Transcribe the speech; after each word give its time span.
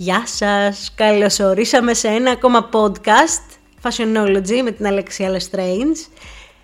Γεια 0.00 0.22
σας! 0.26 0.92
Καλωσορίσαμε 0.94 1.94
σε 1.94 2.08
ένα 2.08 2.30
ακόμα 2.30 2.68
podcast 2.72 3.58
Fashionology 3.82 4.62
με 4.64 4.70
την 4.70 4.86
Αλεξία 4.86 5.30
Lestrange. 5.30 6.10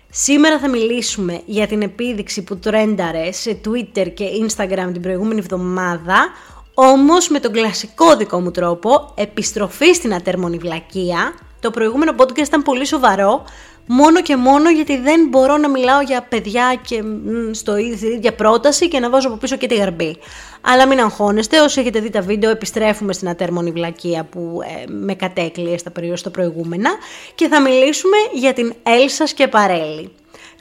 Σήμερα 0.09 0.59
θα 0.59 0.69
μιλήσουμε 0.69 1.41
για 1.45 1.67
την 1.67 1.81
επίδειξη 1.81 2.43
που 2.43 2.57
τρένταρε 2.57 3.31
σε 3.31 3.59
Twitter 3.65 4.13
και 4.13 4.25
Instagram 4.47 4.89
την 4.93 5.01
προηγούμενη 5.01 5.39
εβδομάδα 5.39 6.29
όμως 6.73 7.29
με 7.29 7.39
τον 7.39 7.51
κλασικό 7.51 8.15
δικό 8.15 8.39
μου 8.39 8.51
τρόπο, 8.51 9.11
επιστροφή 9.15 9.93
στην 9.93 10.13
ατέρμονη 10.13 10.57
βλακεία. 10.57 11.33
Το 11.65 11.71
προηγούμενο 11.71 12.13
podcast 12.17 12.45
ήταν 12.47 12.61
πολύ 12.61 12.85
σοβαρό, 12.85 13.45
μόνο 13.85 14.21
και 14.21 14.35
μόνο 14.35 14.69
γιατί 14.69 14.97
δεν 14.97 15.27
μπορώ 15.29 15.57
να 15.57 15.69
μιλάω 15.69 16.01
για 16.01 16.21
παιδιά 16.29 16.79
και 16.87 17.03
στο 17.51 17.77
ίδια 17.77 18.33
πρόταση 18.33 18.87
και 18.87 18.99
να 18.99 19.09
βάζω 19.09 19.27
από 19.27 19.37
πίσω 19.37 19.55
και 19.55 19.67
τη 19.67 19.75
γαρμπή. 19.75 20.17
Αλλά 20.61 20.87
μην 20.87 20.99
αγχώνεστε, 20.99 21.59
όσοι 21.59 21.79
έχετε 21.79 21.99
δει 21.99 22.09
τα 22.09 22.21
βίντεο 22.21 22.49
επιστρέφουμε 22.49 23.13
στην 23.13 23.29
ατέρμονη 23.29 23.71
βλακεία 23.71 24.23
που 24.23 24.59
ε, 24.63 24.91
με 24.91 25.13
κατέκλειε 25.13 25.77
στα 25.77 25.91
περιοχή 25.91 26.29
προηγούμενα 26.29 26.89
και 27.35 27.47
θα 27.47 27.61
μιλήσουμε 27.61 28.17
για 28.33 28.53
την 28.53 28.73
Έλσα 28.83 29.27
Σκεπαρέλη. 29.27 30.11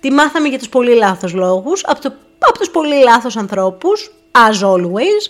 Τη 0.01 0.11
μάθαμε 0.11 0.49
για 0.49 0.59
τους 0.59 0.69
πολύ 0.69 0.95
λάθος 0.95 1.33
λόγους, 1.33 1.85
από, 1.87 2.01
το, 2.01 2.13
από 2.39 2.59
τους 2.59 2.71
πολύ 2.71 3.03
λάθος 3.03 3.37
ανθρώπους, 3.37 4.13
as 4.33 4.67
always, 4.67 5.23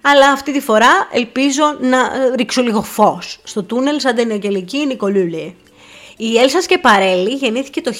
αλλά 0.00 0.30
αυτή 0.30 0.52
τη 0.52 0.60
φορά 0.60 1.08
ελπίζω 1.12 1.62
να 1.80 1.98
ρίξω 2.36 2.62
λίγο 2.62 2.82
φως 2.82 3.40
στο 3.42 3.62
τούνελ 3.62 4.00
σαν 4.00 4.14
την 4.14 4.32
Αγγελική 4.32 4.86
Νικολούλη. 4.86 5.56
Η 6.16 6.38
Έλσα 6.38 6.60
Σκεπαρέλη 6.60 7.34
γεννήθηκε 7.34 7.80
το 7.80 7.92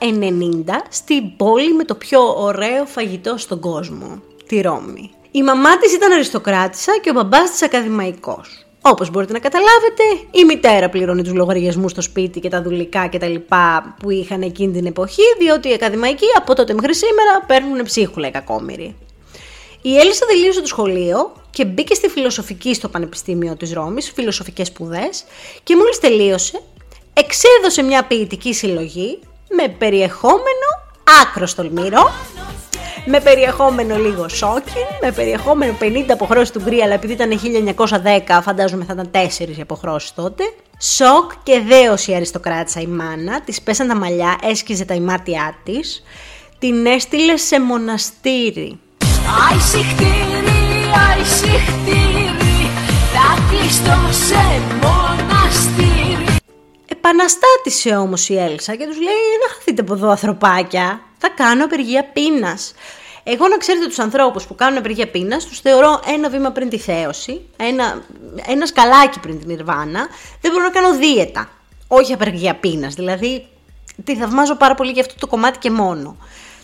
1890 0.00 0.74
στην 0.88 1.36
πόλη 1.36 1.74
με 1.74 1.84
το 1.84 1.94
πιο 1.94 2.34
ωραίο 2.36 2.84
φαγητό 2.86 3.36
στον 3.36 3.60
κόσμο, 3.60 4.22
τη 4.46 4.60
Ρώμη. 4.60 5.10
Η 5.30 5.42
μαμά 5.42 5.78
της 5.78 5.94
ήταν 5.94 6.12
αριστοκράτησα 6.12 6.92
και 7.02 7.10
ο 7.10 7.12
μπαμπάς 7.12 7.50
της 7.50 7.62
ακαδημαϊκός. 7.62 8.66
Όπως 8.82 9.10
μπορείτε 9.10 9.32
να 9.32 9.38
καταλάβετε, 9.38 10.02
η 10.30 10.44
μητέρα 10.44 10.88
πληρώνει 10.88 11.22
τους 11.22 11.32
λογαριασμούς 11.32 11.90
στο 11.90 12.00
σπίτι 12.00 12.40
και 12.40 12.48
τα 12.48 12.62
δουλικά 12.62 13.06
και 13.06 13.18
τα 13.18 13.26
λοιπά 13.26 13.94
που 14.00 14.10
είχαν 14.10 14.42
εκείνη 14.42 14.72
την 14.72 14.86
εποχή, 14.86 15.22
διότι 15.38 15.68
οι 15.68 15.72
ακαδημαϊκοί 15.72 16.26
από 16.36 16.54
τότε 16.54 16.74
μέχρι 16.74 16.94
σήμερα 16.94 17.44
παίρνουν 17.46 17.82
ψίχουλα 17.84 18.26
οι 18.26 18.30
κακόμοιροι. 18.30 18.96
Η 19.82 19.98
Έλισσα 19.98 20.26
τελείωσε 20.26 20.60
το 20.60 20.66
σχολείο 20.66 21.32
και 21.50 21.64
μπήκε 21.64 21.94
στη 21.94 22.08
φιλοσοφική 22.08 22.74
στο 22.74 22.88
Πανεπιστήμιο 22.88 23.56
της 23.56 23.72
Ρώμης, 23.72 24.10
φιλοσοφικές 24.10 24.66
σπουδές 24.66 25.24
και 25.62 25.76
μόλις 25.76 25.98
τελείωσε 25.98 26.62
εξέδωσε 27.12 27.82
μια 27.82 28.04
ποιητική 28.04 28.54
συλλογή 28.54 29.18
με 29.48 29.68
περιεχόμενο 29.68 30.68
άκρο 31.22 31.46
στολμήρο, 31.46 32.10
με 33.06 33.20
περιεχόμενο 33.20 33.96
λίγο 33.96 34.28
σόκιν, 34.28 34.86
με 35.00 35.12
περιεχόμενο 35.12 35.76
50 35.80 36.04
αποχρώσεις 36.08 36.50
του 36.50 36.60
γκρι, 36.64 36.80
αλλά 36.80 36.94
επειδή 36.94 37.12
ήταν 37.12 37.40
1910 38.38 38.40
φαντάζομαι 38.42 38.84
θα 38.84 38.92
ήταν 38.92 39.10
4 39.10 39.56
οι 39.56 39.60
αποχρώσεις 39.60 40.14
τότε. 40.14 40.44
Σοκ 40.78 41.32
και 41.42 41.60
δέος 41.60 42.06
η 42.06 42.14
αριστοκράτησα 42.14 42.80
η 42.80 42.86
μάνα, 42.86 43.40
της 43.40 43.62
πέσαν 43.62 43.88
τα 43.88 43.94
μαλλιά, 43.96 44.38
έσκιζε 44.42 44.84
τα 44.84 44.94
ημάτια 44.94 45.56
της, 45.64 46.02
την 46.58 46.86
έστειλε 46.86 47.36
σε 47.36 47.60
μοναστήρι. 47.60 48.78
Αϊσυχτήρι, 49.50 50.62
αϊσυχτήρι, 51.08 52.70
θα 53.14 53.42
κλειστώ 53.50 53.98
σε 54.26 54.42
μοναστήρι. 54.82 56.36
Επαναστάτησε 56.86 57.96
όμως 57.96 58.28
η 58.28 58.38
Έλσα 58.38 58.74
και 58.74 58.86
τους 58.86 58.96
λέει 58.96 59.32
να 59.42 59.54
χαθείτε 59.54 59.82
από 59.82 59.92
εδώ 59.94 60.10
ανθρωπάκια, 60.10 61.00
θα 61.18 61.28
κάνω 61.28 61.64
απεργία 61.64 62.04
πείνας. 62.04 62.74
Εγώ 63.24 63.48
να 63.48 63.56
ξέρετε 63.56 63.86
τους 63.86 63.98
ανθρώπους 63.98 64.44
που 64.44 64.54
κάνουν 64.54 64.78
απεργία 64.78 65.08
πείνας, 65.10 65.44
τους 65.44 65.60
θεωρώ 65.60 66.00
ένα 66.06 66.28
βήμα 66.28 66.50
πριν 66.50 66.68
τη 66.68 66.78
θέωση, 66.78 67.40
ένα, 67.56 68.02
ένα 68.46 68.66
σκαλάκι 68.66 69.20
πριν 69.20 69.40
την 69.40 69.50
Ιρβάνα, 69.50 70.06
δεν 70.40 70.50
μπορώ 70.50 70.64
να 70.64 70.70
κάνω 70.70 70.96
δίαιτα, 70.96 71.48
όχι 71.88 72.12
απεργία 72.12 72.54
πείνας, 72.54 72.94
δηλαδή 72.94 73.46
τη 74.04 74.16
θαυμάζω 74.16 74.56
πάρα 74.56 74.74
πολύ 74.74 74.90
για 74.90 75.00
αυτό 75.02 75.14
το 75.18 75.26
κομμάτι 75.26 75.58
και 75.58 75.70
μόνο. 75.70 76.16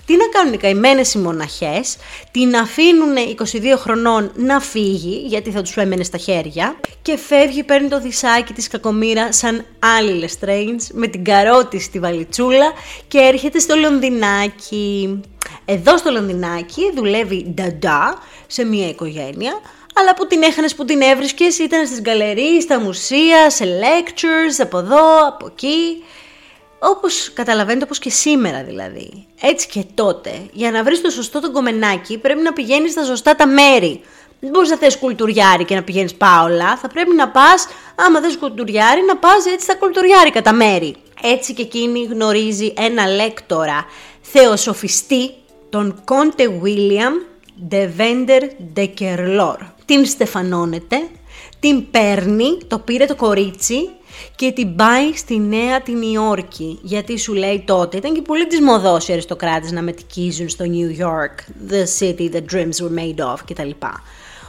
Τι 0.09 0.17
να 0.17 0.29
κάνουν 0.29 0.53
οι 0.53 0.57
καημένες 0.57 1.15
οι 1.15 1.19
μοναχές, 1.19 1.97
την 2.31 2.57
αφήνουν 2.57 3.17
22 3.17 3.77
χρονών 3.77 4.33
να 4.35 4.61
φύγει, 4.61 5.23
γιατί 5.27 5.51
θα 5.51 5.63
τους 5.63 5.77
έμενε 5.77 6.03
στα 6.03 6.19
χέρια, 6.19 6.77
και 7.03 7.17
φεύγει, 7.17 7.65
παίρνει 7.65 7.89
το 7.89 8.01
δισάκι 8.01 8.53
της 8.53 8.69
κακομήρα 8.69 9.33
σαν 9.33 9.65
άλλη 9.79 10.29
Lestrange, 10.29 10.87
με 10.93 11.07
την 11.07 11.25
καρότη 11.25 11.81
στη 11.81 11.99
βαλιτσούλα 11.99 12.73
και 13.09 13.19
έρχεται 13.19 13.59
στο 13.59 13.77
Λονδινάκι. 13.77 15.21
Εδώ 15.65 15.99
στο 15.99 16.11
Λονδινάκι 16.11 16.83
δουλεύει 16.95 17.47
νταντά 17.55 18.19
σε 18.47 18.65
μια 18.65 18.89
οικογένεια, 18.89 19.61
αλλά 19.95 20.15
που 20.15 20.27
την 20.27 20.43
έχανες, 20.43 20.75
που 20.75 20.85
την 20.85 21.01
έβρισκες, 21.01 21.59
ήταν 21.59 21.87
στις 21.87 22.01
γκαλερίες, 22.01 22.63
στα 22.63 22.81
μουσεία, 22.81 23.51
σε 23.51 23.65
lectures, 23.65 24.63
από 24.63 24.79
εδώ, 24.79 25.27
από 25.29 25.47
εκεί. 25.47 26.03
Όπως 26.79 27.33
καταλαβαίνετε, 27.35 27.85
όπως 27.85 27.99
και 27.99 28.11
σήμερα 28.11 28.65
δηλαδή. 28.65 29.27
Έτσι 29.41 29.69
και 29.69 29.85
τότε. 29.95 30.31
Για 30.53 30.71
να 30.71 30.83
βρεις 30.83 31.01
το 31.01 31.11
σωστό 31.11 31.41
τον 31.41 31.53
κομμενάκι 31.53 32.19
πρέπει 32.19 32.41
να 32.41 32.53
πηγαίνεις 32.53 32.93
στα 32.93 33.05
σωστά 33.05 33.37
τα 33.37 33.47
μέρη. 33.47 34.01
Δεν 34.41 34.51
μπορείς 34.51 34.71
να 34.71 34.77
θες 34.77 34.97
κουλτουριάρι 34.97 35.65
και 35.65 35.75
να 35.75 35.83
πηγαίνεις 35.83 36.15
πάολα. 36.15 36.77
Θα 36.77 36.89
πρέπει 36.89 37.15
να 37.15 37.29
πας, 37.29 37.67
άμα 37.97 38.21
θες 38.21 38.37
κουλτουριάρι, 38.37 39.05
να 39.05 39.17
πας 39.17 39.47
έτσι 39.47 39.65
στα 39.65 39.75
κουλτουριάρικα 39.77 40.43
τα 40.43 40.53
μέρη. 40.53 40.97
Έτσι 41.23 41.55
και 41.55 41.63
εκείνη 41.63 42.05
γνωρίζει 42.05 42.73
ένα 42.77 43.07
λέκτορα 43.07 43.85
θεοσοφιστή, 44.21 45.31
τον 45.71 46.01
Κόντε 46.05 46.49
Βίλιαμ 46.49 47.15
Ντεβέντερ 47.69 48.43
Ντεκερλόρ. 48.73 49.57
Την 49.85 50.07
στεφανώνεται, 50.07 50.97
την 51.61 51.91
παίρνει, 51.91 52.59
το 52.67 52.79
πήρε 52.79 53.05
το 53.05 53.17
κορίτσι 53.17 53.91
και 54.35 54.53
την 54.53 54.77
πάει 54.77 55.13
στη 55.15 55.39
Νέα 55.39 55.81
την 55.81 56.03
Υόρκη. 56.03 56.79
Γιατί 56.83 57.19
σου 57.19 57.35
λέει 57.35 57.63
τότε, 57.67 57.97
ήταν 57.97 58.15
και 58.15 58.23
πολύ 58.23 58.47
της 58.47 58.61
μοδός 58.61 59.09
οι 59.09 59.13
αριστοκράτες 59.13 59.73
να 59.73 59.83
μετικίζουν 59.83 60.49
στο 60.49 60.65
New 60.65 61.05
York, 61.05 61.71
the 61.73 61.83
city 61.99 62.35
the 62.35 62.43
dreams 62.53 62.83
were 62.83 62.99
made 62.99 63.35
of 63.35 63.37
κτλ. 63.47 63.71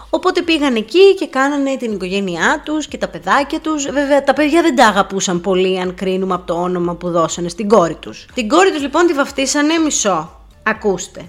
Οπότε 0.10 0.42
πήγαν 0.42 0.76
εκεί 0.76 1.16
και 1.16 1.28
κάνανε 1.28 1.78
την 1.78 1.92
οικογένειά 1.92 2.62
τους 2.66 2.88
και 2.88 2.98
τα 2.98 3.08
παιδάκια 3.08 3.60
τους. 3.60 3.86
Βέβαια 3.92 4.24
τα 4.24 4.34
παιδιά 4.34 4.62
δεν 4.62 4.76
τα 4.76 4.86
αγαπούσαν 4.86 5.42
πολύ 5.42 5.80
αν 5.80 5.96
κρίνουμε 5.96 6.34
από 6.34 6.46
το 6.46 6.54
όνομα 6.54 6.96
που 6.96 7.10
δώσανε 7.10 7.50
στην 7.50 7.68
κόρη 7.68 7.96
τους. 7.96 8.26
Την 8.34 8.48
κόρη 8.48 8.72
τους 8.72 8.82
λοιπόν 8.82 9.06
τη 9.06 9.14
βαφτίσανε 9.14 9.78
μισό. 9.78 10.42
Ακούστε. 10.64 11.22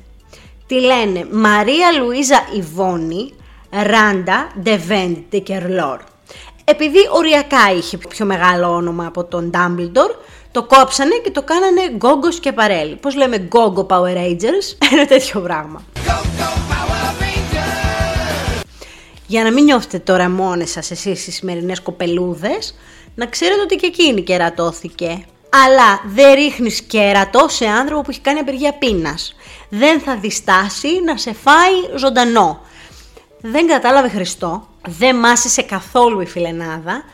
Τη 0.67 0.81
λένε 0.81 1.27
Μαρία 1.31 1.93
Λουίζα 1.99 2.43
Ιβόνη 2.57 3.35
Ράντα 3.71 4.51
Ντεβέντ 4.63 5.35
Κερλόρ. 5.43 6.01
Επειδή 6.71 6.99
οριακά 7.11 7.73
είχε 7.77 7.99
πιο 7.99 8.27
μεγάλο 8.27 8.75
όνομα 8.75 9.07
από 9.07 9.25
τον 9.25 9.51
Dumbledore, 9.55 10.15
το 10.51 10.63
κόψανε 10.63 11.15
και 11.25 11.31
το 11.31 11.43
κάνανε 11.43 11.81
Γκόγκο 11.97 12.29
και 12.41 12.53
Παρέλι. 12.53 12.95
Πώς 12.97 13.15
λέμε 13.17 13.37
Γκόγκο 13.39 13.87
Power 13.91 14.17
Rangers, 14.17 14.77
ένα 14.93 15.07
τέτοιο 15.07 15.41
πράγμα. 15.41 15.85
Για 19.27 19.43
να 19.43 19.53
μην 19.53 19.65
νιώθετε 19.65 19.99
τώρα 19.99 20.31
μόνες 20.31 20.71
σας 20.71 20.91
εσείς 20.91 21.27
οι 21.27 21.31
σημερινές 21.31 21.81
κοπελούδες, 21.81 22.75
να 23.15 23.27
ξέρετε 23.27 23.61
ότι 23.61 23.77
και 23.77 23.87
εκείνη 23.87 24.23
κερατώθηκε. 24.23 25.25
Αλλά 25.67 26.01
δεν 26.15 26.35
ρίχνεις 26.35 26.81
κέρατο 26.81 27.49
σε 27.49 27.67
άνθρωπο 27.67 28.03
που 28.03 28.11
έχει 28.11 28.21
κάνει 28.21 28.39
απεργία 28.39 28.73
πείνας. 28.73 29.35
Δεν 29.69 30.01
θα 30.01 30.17
διστάσει 30.17 30.89
να 31.05 31.17
σε 31.17 31.33
φάει 31.33 31.99
ζωντανό. 31.99 32.61
Δεν 33.43 33.67
κατάλαβε 33.67 34.09
Χριστό 34.09 34.69
δεν 34.89 35.17
μάσησε 35.17 35.63
καθόλου 35.63 36.21
η 36.21 36.27
φιλενάδα 36.27 37.05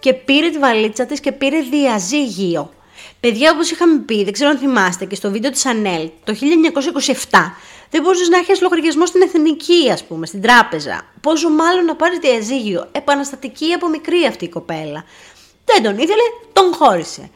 και 0.00 0.12
πήρε 0.12 0.50
τη 0.50 0.58
βαλίτσα 0.58 1.06
της 1.06 1.20
και 1.20 1.32
πήρε 1.32 1.60
διαζύγιο. 1.60 2.70
Παιδιά, 3.20 3.50
όπως 3.50 3.70
είχαμε 3.70 3.98
πει, 3.98 4.24
δεν 4.24 4.32
ξέρω 4.32 4.50
αν 4.50 4.58
θυμάστε 4.58 5.04
και 5.04 5.14
στο 5.14 5.30
βίντεο 5.30 5.50
της 5.50 5.66
Ανέλ, 5.66 6.10
το 6.24 6.34
1927, 7.30 7.52
δεν 7.90 8.02
μπορούσες 8.02 8.28
να 8.28 8.38
έχεις 8.38 8.60
λογαριασμό 8.60 9.06
στην 9.06 9.22
εθνική, 9.22 9.90
ας 9.92 10.04
πούμε, 10.04 10.26
στην 10.26 10.40
τράπεζα. 10.40 11.00
Πόσο 11.20 11.50
μάλλον 11.50 11.84
να 11.84 11.96
πάρεις 11.96 12.18
διαζύγιο. 12.18 12.88
Επαναστατική 12.92 13.72
από 13.72 13.88
μικρή 13.88 14.24
αυτή 14.28 14.44
η 14.44 14.48
κοπέλα. 14.48 15.04
Δεν 15.64 15.82
τον 15.82 15.92
ήθελε, 15.98 16.22
τον 16.52 16.74
χώρισε. 16.74 17.30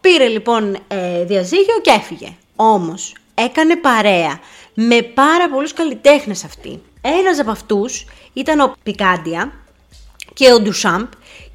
Πήρε 0.00 0.26
λοιπόν 0.26 0.76
ε, 0.88 1.24
διαζύγιο 1.24 1.78
και 1.82 1.90
έφυγε. 1.90 2.36
Όμως 2.56 3.14
έκανε 3.34 3.76
παρέα 3.76 4.40
με 4.74 5.02
πάρα 5.02 5.48
πολλούς 5.48 5.72
καλλιτέχνες 5.72 6.44
αυτή. 6.44 6.80
Ένας 7.06 7.38
από 7.38 7.50
αυτούς 7.50 8.06
ήταν 8.32 8.60
ο 8.60 8.74
Πικάντια 8.82 9.52
και 10.34 10.52
ο 10.52 10.60
Ντουσάμπ 10.60 11.06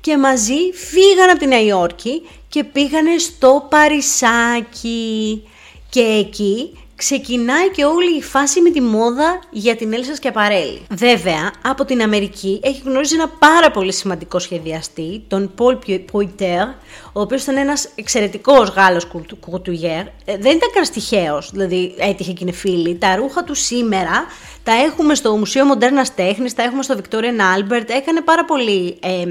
και 0.01 0.17
μαζί 0.17 0.71
φύγαν 0.73 1.29
από 1.29 1.39
τη 1.39 1.47
Νέα 1.47 1.61
Υόρκη 1.61 2.27
και 2.47 2.63
πήγανε 2.63 3.17
στο 3.17 3.67
Παρισάκι. 3.69 5.43
Και 5.89 6.01
εκεί 6.01 6.77
ξεκινάει 6.99 7.69
και 7.69 7.85
όλη 7.85 8.17
η 8.17 8.21
φάση 8.21 8.61
με 8.61 8.69
τη 8.69 8.81
μόδα 8.81 9.39
για 9.49 9.75
την 9.75 9.93
Έλσα 9.93 10.15
Σκιαπαρέλη. 10.15 10.81
Βέβαια, 10.89 11.51
από 11.61 11.85
την 11.85 12.01
Αμερική 12.01 12.59
έχει 12.63 12.81
γνωρίσει 12.85 13.15
ένα 13.15 13.27
πάρα 13.27 13.71
πολύ 13.71 13.93
σημαντικό 13.93 14.39
σχεδιαστή, 14.39 15.23
τον 15.27 15.53
Paul 15.57 15.97
Poiter, 16.11 16.65
ο 17.13 17.21
οποίος 17.21 17.41
ήταν 17.41 17.57
ένας 17.57 17.89
εξαιρετικός 17.95 18.69
Γάλλος 18.69 19.07
κουτουγέρ. 19.39 19.99
Ε, 19.99 20.11
δεν 20.25 20.55
ήταν 20.55 20.69
καν 20.73 20.83
τυχαίος, 20.93 21.49
δηλαδή 21.51 21.93
έτυχε 21.97 22.31
και 22.31 22.39
είναι 22.41 22.51
φίλοι. 22.51 22.95
Τα 22.95 23.15
ρούχα 23.15 23.43
του 23.43 23.55
σήμερα 23.55 24.25
τα 24.63 24.71
έχουμε 24.71 25.15
στο 25.15 25.35
Μουσείο 25.35 25.65
Μοντέρνας 25.65 26.15
Τέχνης, 26.15 26.53
τα 26.53 26.63
έχουμε 26.63 26.83
στο 26.83 26.95
Victorian 26.97 27.57
Albert, 27.57 27.89
έκανε 27.89 28.21
πάρα 28.21 28.45
πολύ 28.45 28.97
ε, 29.01 29.25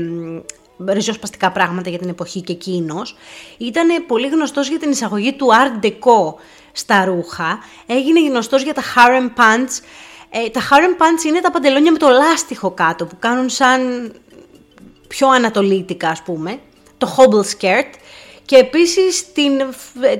ριζοσπαστικά 0.92 1.52
πράγματα 1.52 1.90
για 1.90 1.98
την 1.98 2.08
εποχή 2.08 2.40
και 2.40 2.52
εκείνος. 2.52 3.16
Ήταν 3.58 3.88
πολύ 4.06 4.28
γνωστός 4.28 4.68
για 4.68 4.78
την 4.78 4.90
εισαγωγή 4.90 5.32
του 5.32 5.46
Art 5.46 5.84
Deco 5.84 6.34
στα 6.72 7.04
ρούχα. 7.04 7.58
Έγινε 7.86 8.28
γνωστός 8.28 8.62
για 8.62 8.74
τα 8.74 8.82
harem 8.82 9.40
pants. 9.40 9.82
Ε, 10.30 10.48
τα 10.48 10.60
harem 10.60 11.02
pants 11.02 11.24
είναι 11.26 11.40
τα 11.40 11.50
παντελόνια 11.50 11.92
με 11.92 11.98
το 11.98 12.08
λάστιχο 12.08 12.70
κάτω 12.70 13.06
που 13.06 13.16
κάνουν 13.18 13.48
σαν 13.48 14.12
πιο 15.08 15.28
ανατολίτικα 15.28 16.08
ας 16.08 16.22
πούμε. 16.22 16.58
Το 16.98 17.16
hobble 17.16 17.44
skirt 17.44 17.92
και 18.44 18.56
επίσης 18.56 19.32
την, 19.32 19.52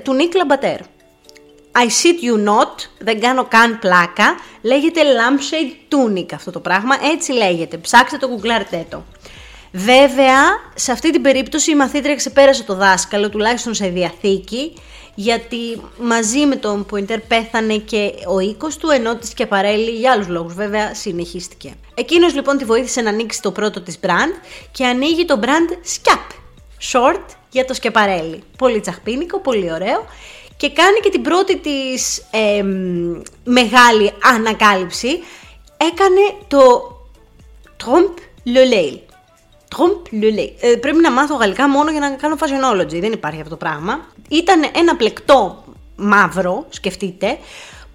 του 0.03 0.15
Nick 0.17 0.35
Lambater. 0.35 0.79
I 1.71 1.85
sit 1.85 2.23
you 2.23 2.49
not, 2.49 2.87
δεν 2.99 3.19
κάνω 3.19 3.45
καν 3.45 3.79
πλάκα, 3.79 4.35
λέγεται 4.61 5.01
lampshade 5.01 5.95
tunic 5.95 6.25
αυτό 6.33 6.51
το 6.51 6.59
πράγμα, 6.59 6.95
έτσι 7.13 7.31
λέγεται, 7.31 7.77
ψάξτε 7.77 8.17
το, 8.17 8.27
γκουγκλάρτε 8.27 8.85
το. 8.89 9.03
Βέβαια, 9.71 10.41
σε 10.75 10.91
αυτή 10.91 11.11
την 11.11 11.21
περίπτωση 11.21 11.71
η 11.71 11.75
μαθήτρια 11.75 12.15
ξεπέρασε 12.15 12.63
το 12.63 12.75
δάσκαλο, 12.75 13.29
τουλάχιστον 13.29 13.73
σε 13.73 13.87
διαθήκη, 13.87 14.73
γιατί 15.21 15.81
μαζί 15.99 16.45
με 16.45 16.55
τον 16.55 16.85
Πουιντερ 16.85 17.19
πέθανε 17.19 17.77
και 17.77 18.13
ο 18.27 18.39
οίκος 18.39 18.77
του, 18.77 18.89
ενώ 18.89 19.15
της 19.15 19.33
και 19.33 19.45
παρέλει 19.45 19.89
για 19.89 20.11
άλλους 20.11 20.27
λόγους 20.27 20.53
βέβαια 20.53 20.95
συνεχίστηκε. 20.95 21.73
Εκείνος 21.93 22.33
λοιπόν 22.33 22.57
τη 22.57 22.65
βοήθησε 22.65 23.01
να 23.01 23.09
ανοίξει 23.09 23.41
το 23.41 23.51
πρώτο 23.51 23.81
της 23.81 23.99
brand 24.01 24.41
και 24.71 24.85
ανοίγει 24.85 25.25
το 25.25 25.39
brand 25.43 25.71
Skap, 25.71 26.31
short 26.91 27.25
για 27.49 27.65
το 27.65 27.73
σκεπαρέλι. 27.73 28.43
Πολύ 28.57 28.79
τσαχπίνικο, 28.79 29.39
πολύ 29.39 29.71
ωραίο 29.71 30.05
και 30.57 30.69
κάνει 30.69 30.99
και 30.99 31.09
την 31.09 31.21
πρώτη 31.21 31.57
της 31.57 32.21
μεγάλη 33.43 34.11
ανακάλυψη, 34.23 35.19
έκανε 35.77 36.45
το 36.47 36.91
Trompe 37.83 38.47
le 38.47 38.73
Lail. 38.73 38.99
Trompe 39.75 40.09
le 40.21 40.29
Lail. 40.37 40.79
πρέπει 40.79 41.01
να 41.01 41.11
μάθω 41.11 41.35
γαλλικά 41.35 41.69
μόνο 41.69 41.91
για 41.91 41.99
να 41.99 42.09
κάνω 42.09 42.35
fashionology, 42.39 42.99
δεν 42.99 43.11
υπάρχει 43.11 43.37
αυτό 43.37 43.49
το 43.49 43.55
πράγμα. 43.55 43.99
Ήταν 44.29 44.65
ένα 44.75 44.95
πλεκτό 44.95 45.63
μαύρο, 45.95 46.65
σκεφτείτε, 46.69 47.37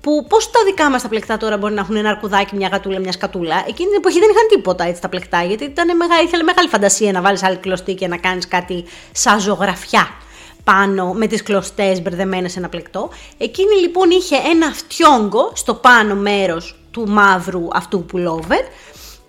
που 0.00 0.26
πώς 0.28 0.50
τα 0.50 0.64
δικά 0.64 0.90
μας 0.90 1.02
τα 1.02 1.08
πλεκτά 1.08 1.36
τώρα 1.36 1.56
μπορεί 1.56 1.74
να 1.74 1.80
έχουν 1.80 1.96
ένα 1.96 2.08
αρκουδάκι, 2.08 2.56
μια 2.56 2.68
γατούλα, 2.68 2.98
μια 2.98 3.12
σκατούλα. 3.12 3.64
Εκείνη 3.68 3.88
την 3.88 3.98
εποχή 3.98 4.18
δεν 4.18 4.28
είχαν 4.30 4.48
τίποτα 4.48 4.84
έτσι 4.84 5.00
τα 5.00 5.08
πλεκτά, 5.08 5.42
γιατί 5.42 5.64
ήταν 5.64 5.96
μεγάλη, 5.96 6.24
ήθελε 6.24 6.42
μεγάλη 6.42 6.68
φαντασία 6.68 7.12
να 7.12 7.20
βάλεις 7.20 7.42
άλλη 7.42 7.56
κλωστή 7.56 7.94
και 7.94 8.08
να 8.08 8.16
κάνεις 8.16 8.48
κάτι 8.48 8.84
σαν 9.12 9.40
ζωγραφιά 9.40 10.08
πάνω 10.64 11.12
με 11.12 11.26
τις 11.26 11.42
κλωστές 11.42 12.02
μπερδεμένες 12.02 12.52
σε 12.52 12.58
ένα 12.58 12.68
πλεκτό. 12.68 13.10
Εκείνη 13.38 13.74
λοιπόν 13.74 14.10
είχε 14.10 14.36
ένα 14.36 14.72
φτιόγκο 14.72 15.52
στο 15.54 15.74
πάνω 15.74 16.14
μέρος 16.14 16.78
του 16.90 17.08
μαύρου 17.08 17.68
αυτού 17.72 18.06
pullover 18.12 18.64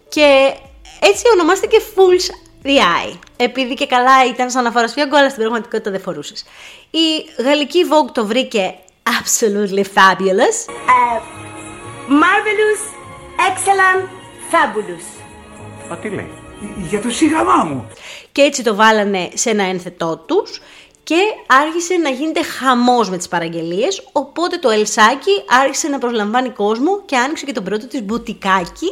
και 0.09 0.53
έτσι 0.99 1.23
ονομάστηκε 1.33 1.77
Fool's 1.95 2.29
the 2.65 2.69
Eye. 2.69 3.17
Επειδή 3.37 3.73
και 3.73 3.87
καλά 3.87 4.25
ήταν 4.25 4.49
σαν 4.49 4.63
να 4.63 4.71
φοράς 4.71 4.93
φιόγκο, 4.93 5.17
αλλά 5.17 5.29
στην 5.29 5.41
πραγματικότητα 5.41 5.91
δεν 5.91 6.01
φορούσες. 6.01 6.45
Η 6.89 7.41
γαλλική 7.43 7.79
Vogue 7.89 8.11
το 8.13 8.25
βρήκε 8.25 8.75
absolutely 9.03 9.83
fabulous. 9.97 10.57
Uh, 10.67 11.19
marvelous, 12.23 12.81
excellent, 13.49 14.03
fabulous. 14.51 15.05
Μα 15.89 15.97
τι 15.97 16.09
λέει; 16.09 16.31
Για 16.89 17.01
το 17.01 17.09
σίγαμά 17.09 17.63
μου. 17.63 17.87
Και 18.31 18.41
έτσι 18.41 18.63
το 18.63 18.75
βάλανε 18.75 19.29
σε 19.33 19.49
ένα 19.49 19.63
ένθετό 19.63 20.17
τους 20.17 20.61
και 21.05 21.19
άρχισε 21.47 21.95
να 21.95 22.09
γίνεται 22.09 22.43
χαμός 22.43 23.09
με 23.09 23.17
τις 23.17 23.27
παραγγελίες, 23.27 24.07
οπότε 24.11 24.57
το 24.57 24.69
Ελσάκι 24.69 25.31
άρχισε 25.63 25.87
να 25.87 25.97
προσλαμβάνει 25.97 26.49
κόσμο 26.49 27.01
και 27.05 27.17
άνοιξε 27.17 27.45
και 27.45 27.51
τον 27.51 27.63
πρώτο 27.63 27.87
της 27.87 28.03
μπουτικάκι, 28.03 28.91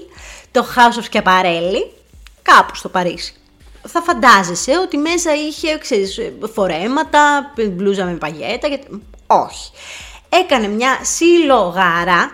το 0.52 0.66
House 0.76 1.02
of 1.02 1.22
Schiaparelli, 1.22 1.88
κάπου 2.42 2.76
στο 2.76 2.90
Παρίσι. 2.90 3.34
Θα 3.88 4.02
φαντάζεσαι 4.02 4.78
ότι 4.78 4.98
μέσα 4.98 5.36
είχε 5.36 5.78
ξέρεις, 5.78 6.20
φορέματα, 6.54 7.54
μπλούζα 7.72 8.06
με 8.06 8.14
παγέτα, 8.14 8.68
γιατί... 8.68 8.88
όχι. 9.28 9.72
Έκανε 10.30 10.68
μια 10.68 11.00
συλλογάρα, 11.02 12.32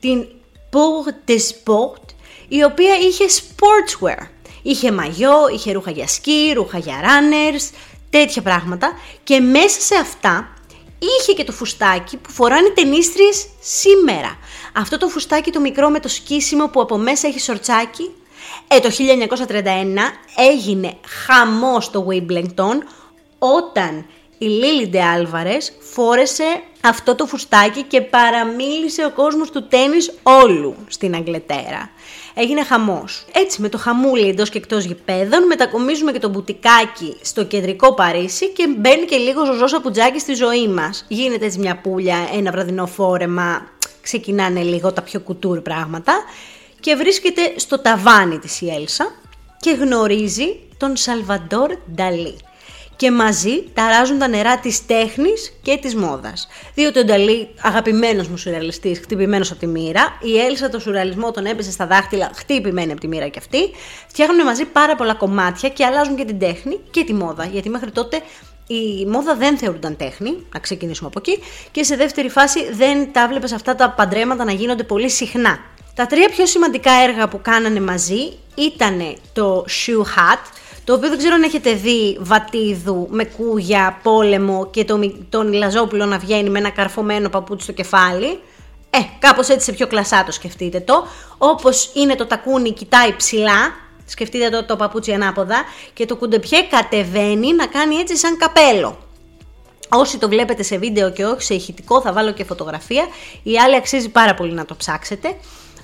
την 0.00 0.26
Pour 0.70 1.30
des 1.30 1.32
Sport, 1.32 2.02
η 2.48 2.62
οποία 2.62 2.94
είχε 2.94 3.24
sportswear. 3.28 4.26
Είχε 4.62 4.92
μαγιό, 4.92 5.48
είχε 5.54 5.72
ρούχα 5.72 5.90
για 5.90 6.08
σκι, 6.08 6.52
ρούχα 6.54 6.78
για 6.78 6.94
runners, 7.02 7.74
τέτοια 8.18 8.42
πράγματα 8.42 8.98
και 9.24 9.40
μέσα 9.40 9.80
σε 9.80 9.94
αυτά 9.94 10.48
είχε 10.98 11.32
και 11.32 11.44
το 11.44 11.52
φουστάκι 11.52 12.16
που 12.16 12.30
φοράνε 12.30 12.68
ταινίστριες 12.68 13.46
σήμερα. 13.60 14.38
Αυτό 14.72 14.98
το 14.98 15.08
φουστάκι 15.08 15.50
το 15.50 15.60
μικρό 15.60 15.90
με 15.90 16.00
το 16.00 16.08
σκίσιμο 16.08 16.68
που 16.68 16.80
από 16.80 16.98
μέσα 16.98 17.28
έχει 17.28 17.40
σορτσάκι. 17.40 18.10
Ε, 18.68 18.80
το 18.80 18.90
1931 19.48 19.62
έγινε 20.36 20.96
χαμός 21.06 21.84
στο 21.84 22.06
Wimbledon 22.08 22.76
όταν 23.38 24.06
η 24.44 24.48
Λίλιντε 24.48 25.02
Άλβαρες 25.02 25.72
φόρεσε 25.78 26.62
αυτό 26.82 27.14
το 27.14 27.26
φουστάκι 27.26 27.82
και 27.82 28.00
παραμίλησε 28.00 29.04
ο 29.04 29.10
κόσμος 29.10 29.50
του 29.50 29.66
τένις 29.68 30.12
όλου 30.22 30.74
στην 30.88 31.14
Αγγλετέρα 31.14 31.90
έγινε 32.34 32.64
χαμός. 32.64 33.24
Έτσι, 33.32 33.60
με 33.60 33.68
το 33.68 33.78
χαμούλι 33.78 34.28
εντός 34.28 34.50
και 34.50 34.58
εκτός 34.58 34.84
γηπέδων, 34.84 35.46
μετακομίζουμε 35.46 36.12
και 36.12 36.18
το 36.18 36.28
μπουτικάκι 36.28 37.16
στο 37.22 37.44
κεντρικό 37.44 37.94
Παρίσι 37.94 38.48
και 38.48 38.74
μπαίνει 38.78 39.04
και 39.04 39.16
λίγο 39.16 39.44
ζωζός 39.44 39.70
σαπουτζάκι 39.70 40.18
στη 40.18 40.34
ζωή 40.34 40.68
μας. 40.68 41.04
Γίνεται 41.08 41.44
έτσι 41.44 41.58
μια 41.58 41.76
πουλια, 41.76 42.28
ένα 42.36 42.50
βραδινό 42.50 42.86
φόρεμα, 42.86 43.66
ξεκινάνε 44.02 44.62
λίγο 44.62 44.92
τα 44.92 45.02
πιο 45.02 45.20
κουτούρ 45.20 45.60
πράγματα 45.60 46.12
και 46.80 46.94
βρίσκεται 46.94 47.52
στο 47.56 47.78
ταβάνι 47.78 48.38
της 48.38 48.60
η 48.60 48.70
Έλσα 48.70 49.14
και 49.60 49.70
γνωρίζει 49.70 50.60
τον 50.76 50.96
Σαλβαντόρ 50.96 51.70
Νταλή 51.94 52.36
και 52.96 53.10
μαζί 53.10 53.62
ταράζουν 53.74 54.18
τα 54.18 54.28
νερά 54.28 54.58
της 54.58 54.86
τέχνης 54.86 55.52
και 55.62 55.76
της 55.76 55.94
μόδας. 55.94 56.48
Διότι 56.74 56.98
ο 56.98 57.04
Νταλή, 57.04 57.48
αγαπημένος 57.62 58.28
μου 58.28 58.36
σουρεαλιστής, 58.36 58.98
χτυπημένος 58.98 59.50
από 59.50 59.60
τη 59.60 59.66
μοίρα, 59.66 60.18
η 60.22 60.38
Έλσα 60.38 60.68
το 60.68 60.78
σουρεαλισμό 60.78 61.30
τον 61.30 61.46
έπεσε 61.46 61.70
στα 61.70 61.86
δάχτυλα, 61.86 62.30
χτυπημένη 62.34 62.92
από 62.92 63.00
τη 63.00 63.08
μοίρα 63.08 63.28
κι 63.28 63.38
αυτή, 63.38 63.58
φτιάχνουν 64.08 64.44
μαζί 64.44 64.64
πάρα 64.64 64.96
πολλά 64.96 65.14
κομμάτια 65.14 65.68
και 65.68 65.84
αλλάζουν 65.84 66.16
και 66.16 66.24
την 66.24 66.38
τέχνη 66.38 66.80
και 66.90 67.04
τη 67.04 67.14
μόδα, 67.14 67.44
γιατί 67.44 67.68
μέχρι 67.68 67.90
τότε 67.90 68.20
η 68.66 69.06
μόδα 69.06 69.34
δεν 69.34 69.58
θεωρούνταν 69.58 69.96
τέχνη, 69.96 70.46
να 70.52 70.58
ξεκινήσουμε 70.60 71.10
από 71.14 71.20
εκεί, 71.24 71.42
και 71.70 71.82
σε 71.82 71.96
δεύτερη 71.96 72.28
φάση 72.28 72.72
δεν 72.72 73.12
τα 73.12 73.28
βλέπεις 73.28 73.52
αυτά 73.52 73.74
τα 73.74 73.90
παντρέματα 73.90 74.44
να 74.44 74.52
γίνονται 74.52 74.82
πολύ 74.82 75.10
συχνά. 75.10 75.58
Τα 75.94 76.06
τρία 76.06 76.28
πιο 76.28 76.46
σημαντικά 76.46 76.92
έργα 76.92 77.28
που 77.28 77.40
κάνανε 77.42 77.80
μαζί 77.80 78.32
ήταν 78.54 79.16
το 79.32 79.64
Shoe 79.68 80.02
Hat, 80.02 80.40
το 80.84 80.92
οποίο 80.94 81.08
δεν 81.08 81.18
ξέρω 81.18 81.34
αν 81.34 81.42
έχετε 81.42 81.72
δει 81.72 82.16
Βατίδου 82.20 83.06
με 83.10 83.24
κούγια, 83.24 83.98
πόλεμο 84.02 84.70
και 84.70 84.84
τον, 84.84 85.26
τον 85.28 85.52
Λαζόπουλο 85.52 86.04
να 86.04 86.18
βγαίνει 86.18 86.50
με 86.50 86.58
ένα 86.58 86.70
καρφωμένο 86.70 87.28
παπούτσι 87.28 87.64
στο 87.64 87.72
κεφάλι. 87.72 88.40
Ε, 88.90 88.98
κάπως 89.18 89.48
έτσι 89.48 89.64
σε 89.64 89.72
πιο 89.72 89.86
κλασάτο 89.86 90.32
σκεφτείτε 90.32 90.80
το. 90.80 91.06
Όπως 91.38 91.90
είναι 91.94 92.14
το 92.14 92.26
τακούνι 92.26 92.72
κοιτάει 92.72 93.16
ψηλά, 93.16 93.74
σκεφτείτε 94.06 94.48
το, 94.48 94.64
το 94.64 94.76
παπούτσι 94.76 95.12
ανάποδα 95.12 95.64
και 95.92 96.06
το 96.06 96.16
κουντεπιέ 96.16 96.62
κατεβαίνει 96.70 97.54
να 97.54 97.66
κάνει 97.66 97.94
έτσι 97.96 98.16
σαν 98.16 98.36
καπέλο. 98.36 98.98
Όσοι 99.88 100.18
το 100.18 100.28
βλέπετε 100.28 100.62
σε 100.62 100.78
βίντεο 100.78 101.10
και 101.10 101.24
όχι 101.24 101.42
σε 101.42 101.54
ηχητικό 101.54 102.00
θα 102.00 102.12
βάλω 102.12 102.32
και 102.32 102.44
φωτογραφία, 102.44 103.06
η 103.42 103.58
άλλη 103.58 103.76
αξίζει 103.76 104.08
πάρα 104.08 104.34
πολύ 104.34 104.52
να 104.52 104.64
το 104.64 104.74
ψάξετε. 104.74 105.36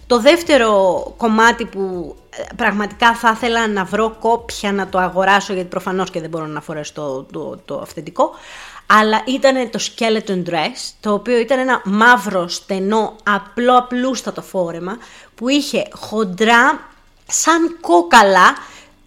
Το 0.07 0.21
δεύτερο 0.21 1.03
κομμάτι 1.17 1.65
που 1.65 2.15
ε, 2.17 2.20
πραγματικά 2.57 3.15
θα 3.15 3.31
ήθελα 3.35 3.69
να 3.69 3.85
βρω 3.85 4.17
κόπια 4.21 4.73
να 4.73 4.89
το 4.89 4.99
αγοράσω 4.99 5.53
γιατί 5.53 5.69
προφανώς 5.69 6.11
και 6.11 6.21
δεν 6.21 6.31
μπορώ 6.31 6.47
να 6.47 6.61
φορέσω 6.61 6.93
το, 6.95 7.23
το, 7.23 7.61
το 7.65 7.79
αυθεντικό. 7.79 8.31
Αλλά 8.87 9.23
ήταν 9.27 9.71
το 9.71 9.79
skeleton 9.79 10.51
dress 10.51 10.93
το 11.01 11.13
οποίο 11.13 11.39
ήταν 11.39 11.59
ένα 11.59 11.83
μαύρο 11.85 12.49
στενό 12.49 13.17
απλό 13.23 13.77
απλούστατο 13.77 14.43
φόρεμα 14.43 14.99
που 15.35 15.49
είχε 15.49 15.89
χοντρά 15.93 16.81
σαν 17.27 17.77
κόκαλα 17.81 18.55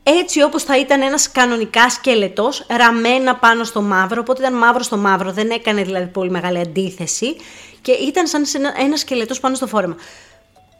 έτσι 0.03 0.41
όπως 0.41 0.63
θα 0.63 0.79
ήταν 0.79 1.01
ένας 1.01 1.31
κανονικά 1.31 1.89
σκελετός 1.89 2.65
ραμμένα 2.69 3.35
πάνω 3.35 3.63
στο 3.63 3.81
μαύρο. 3.81 4.21
Οπότε 4.21 4.41
ήταν 4.41 4.57
μαύρο 4.57 4.83
στο 4.83 4.97
μαύρο 4.97 5.31
δεν 5.31 5.49
έκανε 5.49 5.83
δηλαδή 5.83 6.05
πολύ 6.05 6.29
μεγάλη 6.29 6.59
αντίθεση. 6.59 7.35
Και 7.81 7.91
ήταν 7.91 8.27
σαν 8.27 8.45
ένα, 8.55 8.73
ένας 8.77 8.99
σκελετός 8.99 9.39
πάνω 9.39 9.55
στο 9.55 9.67
φόρεμα. 9.67 9.95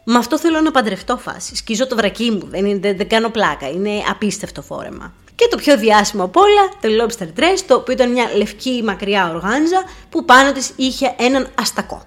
Με 0.04 0.18
αυτό 0.18 0.38
θέλω 0.38 0.60
να 0.60 0.70
παντρευτώ 0.70 1.16
φάση. 1.16 1.56
Σκίζω 1.56 1.86
το 1.86 1.96
βρακί 1.96 2.30
μου. 2.30 2.48
Δεν, 2.48 2.80
δεν, 2.80 2.96
δεν 2.96 3.08
κάνω 3.08 3.28
πλάκα. 3.28 3.68
Είναι 3.68 3.90
απίστευτο 4.10 4.62
φόρεμα. 4.62 5.12
Και 5.34 5.48
το 5.50 5.56
πιο 5.56 5.78
διάσημο 5.78 6.24
από 6.24 6.40
όλα, 6.40 6.68
το 6.80 7.04
Lobster 7.04 7.40
Dress, 7.40 7.58
το 7.66 7.74
οποίο 7.74 7.92
ήταν 7.92 8.10
μια 8.10 8.30
λευκή 8.36 8.82
μακριά 8.84 9.30
οργάνζα 9.34 9.82
που 10.10 10.24
πάνω 10.24 10.52
της 10.52 10.72
είχε 10.76 11.14
έναν 11.18 11.48
αστακό. 11.54 12.02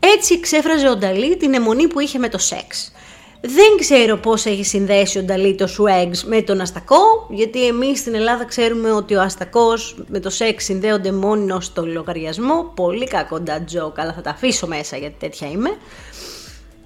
Έτσι 0.00 0.34
εξέφραζε 0.34 0.88
ο 0.88 0.96
Νταλή 0.96 1.36
την 1.36 1.54
αιμονή 1.54 1.88
που 1.88 2.00
είχε 2.00 2.18
με 2.18 2.28
το 2.28 2.38
σεξ. 2.38 2.92
Δεν 3.40 3.76
ξέρω 3.78 4.16
πώς 4.16 4.44
έχει 4.44 4.64
συνδέσει 4.64 5.18
ο 5.18 5.22
Νταλή 5.22 5.54
το 5.54 5.66
σουέγγς 5.66 6.24
με 6.24 6.42
τον 6.42 6.60
αστακό, 6.60 7.26
γιατί 7.30 7.66
εμείς 7.66 7.98
στην 7.98 8.14
Ελλάδα 8.14 8.44
ξέρουμε 8.44 8.92
ότι 8.92 9.14
ο 9.14 9.20
αστακός 9.20 9.96
με 10.06 10.20
το 10.20 10.30
σεξ 10.30 10.64
συνδέονται 10.64 11.12
μόνο 11.12 11.60
στο 11.60 11.86
λογαριασμό. 11.86 12.72
Πολύ 12.74 13.06
κακό 13.06 13.42
τζοκ, 13.64 13.98
αλλά 13.98 14.12
θα 14.12 14.20
τα 14.20 14.30
αφήσω 14.30 14.66
μέσα 14.66 14.96
γιατί 14.96 15.14
τέτοια 15.18 15.48
είμαι. 15.48 15.76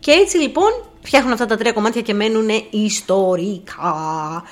Και 0.03 0.11
έτσι 0.11 0.39
λοιπόν 0.39 0.71
φτιάχνουν 1.03 1.33
αυτά 1.33 1.47
τα 1.47 1.57
τρία 1.57 1.73
κομμάτια 1.73 2.01
και 2.01 2.15
μένουν 2.15 2.49
ιστορικά. 2.71 4.45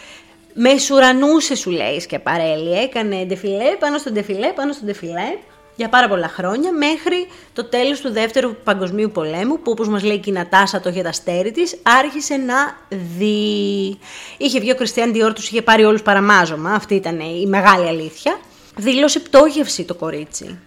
Μες 0.54 0.82
σουρανούσε 0.82 1.54
σου 1.54 1.70
λέει 1.70 2.06
και 2.06 2.18
παρέλει, 2.18 2.72
έκανε 2.72 3.24
ντεφιλέ 3.24 3.76
πάνω 3.78 3.98
στο 3.98 4.10
ντεφιλέ 4.10 4.52
πάνω 4.52 4.72
στο 4.72 4.84
ντεφιλέ 4.84 5.38
για 5.76 5.88
πάρα 5.88 6.08
πολλά 6.08 6.28
χρόνια 6.28 6.72
μέχρι 6.72 7.26
το 7.52 7.64
τέλος 7.64 8.00
του 8.00 8.12
δεύτερου 8.12 8.54
παγκοσμίου 8.64 9.10
πολέμου 9.10 9.60
που 9.60 9.70
όπως 9.70 9.88
μας 9.88 10.02
λέει 10.02 10.18
και 10.18 10.30
η 10.30 10.32
Νατάσα 10.32 10.80
το 10.80 10.88
είχε 10.88 11.02
τα 11.02 11.08
αστέρι 11.08 11.50
της 11.50 11.76
άρχισε 11.82 12.36
να 12.36 12.76
δει. 13.18 13.98
Είχε 14.36 14.60
βγει 14.60 14.70
ο 14.70 14.74
Κριστιαν 14.74 15.12
Διόρ, 15.12 15.32
τους 15.32 15.48
είχε 15.48 15.62
πάρει 15.62 15.84
όλους 15.84 16.02
παραμάζωμα, 16.02 16.72
αυτή 16.72 16.94
ήταν 16.94 17.20
η 17.20 17.46
μεγάλη 17.46 17.88
αλήθεια. 17.88 18.38
Δήλωσε 18.76 19.20
πτώχευση 19.20 19.84
το 19.84 19.94
κορίτσι. 19.94 20.58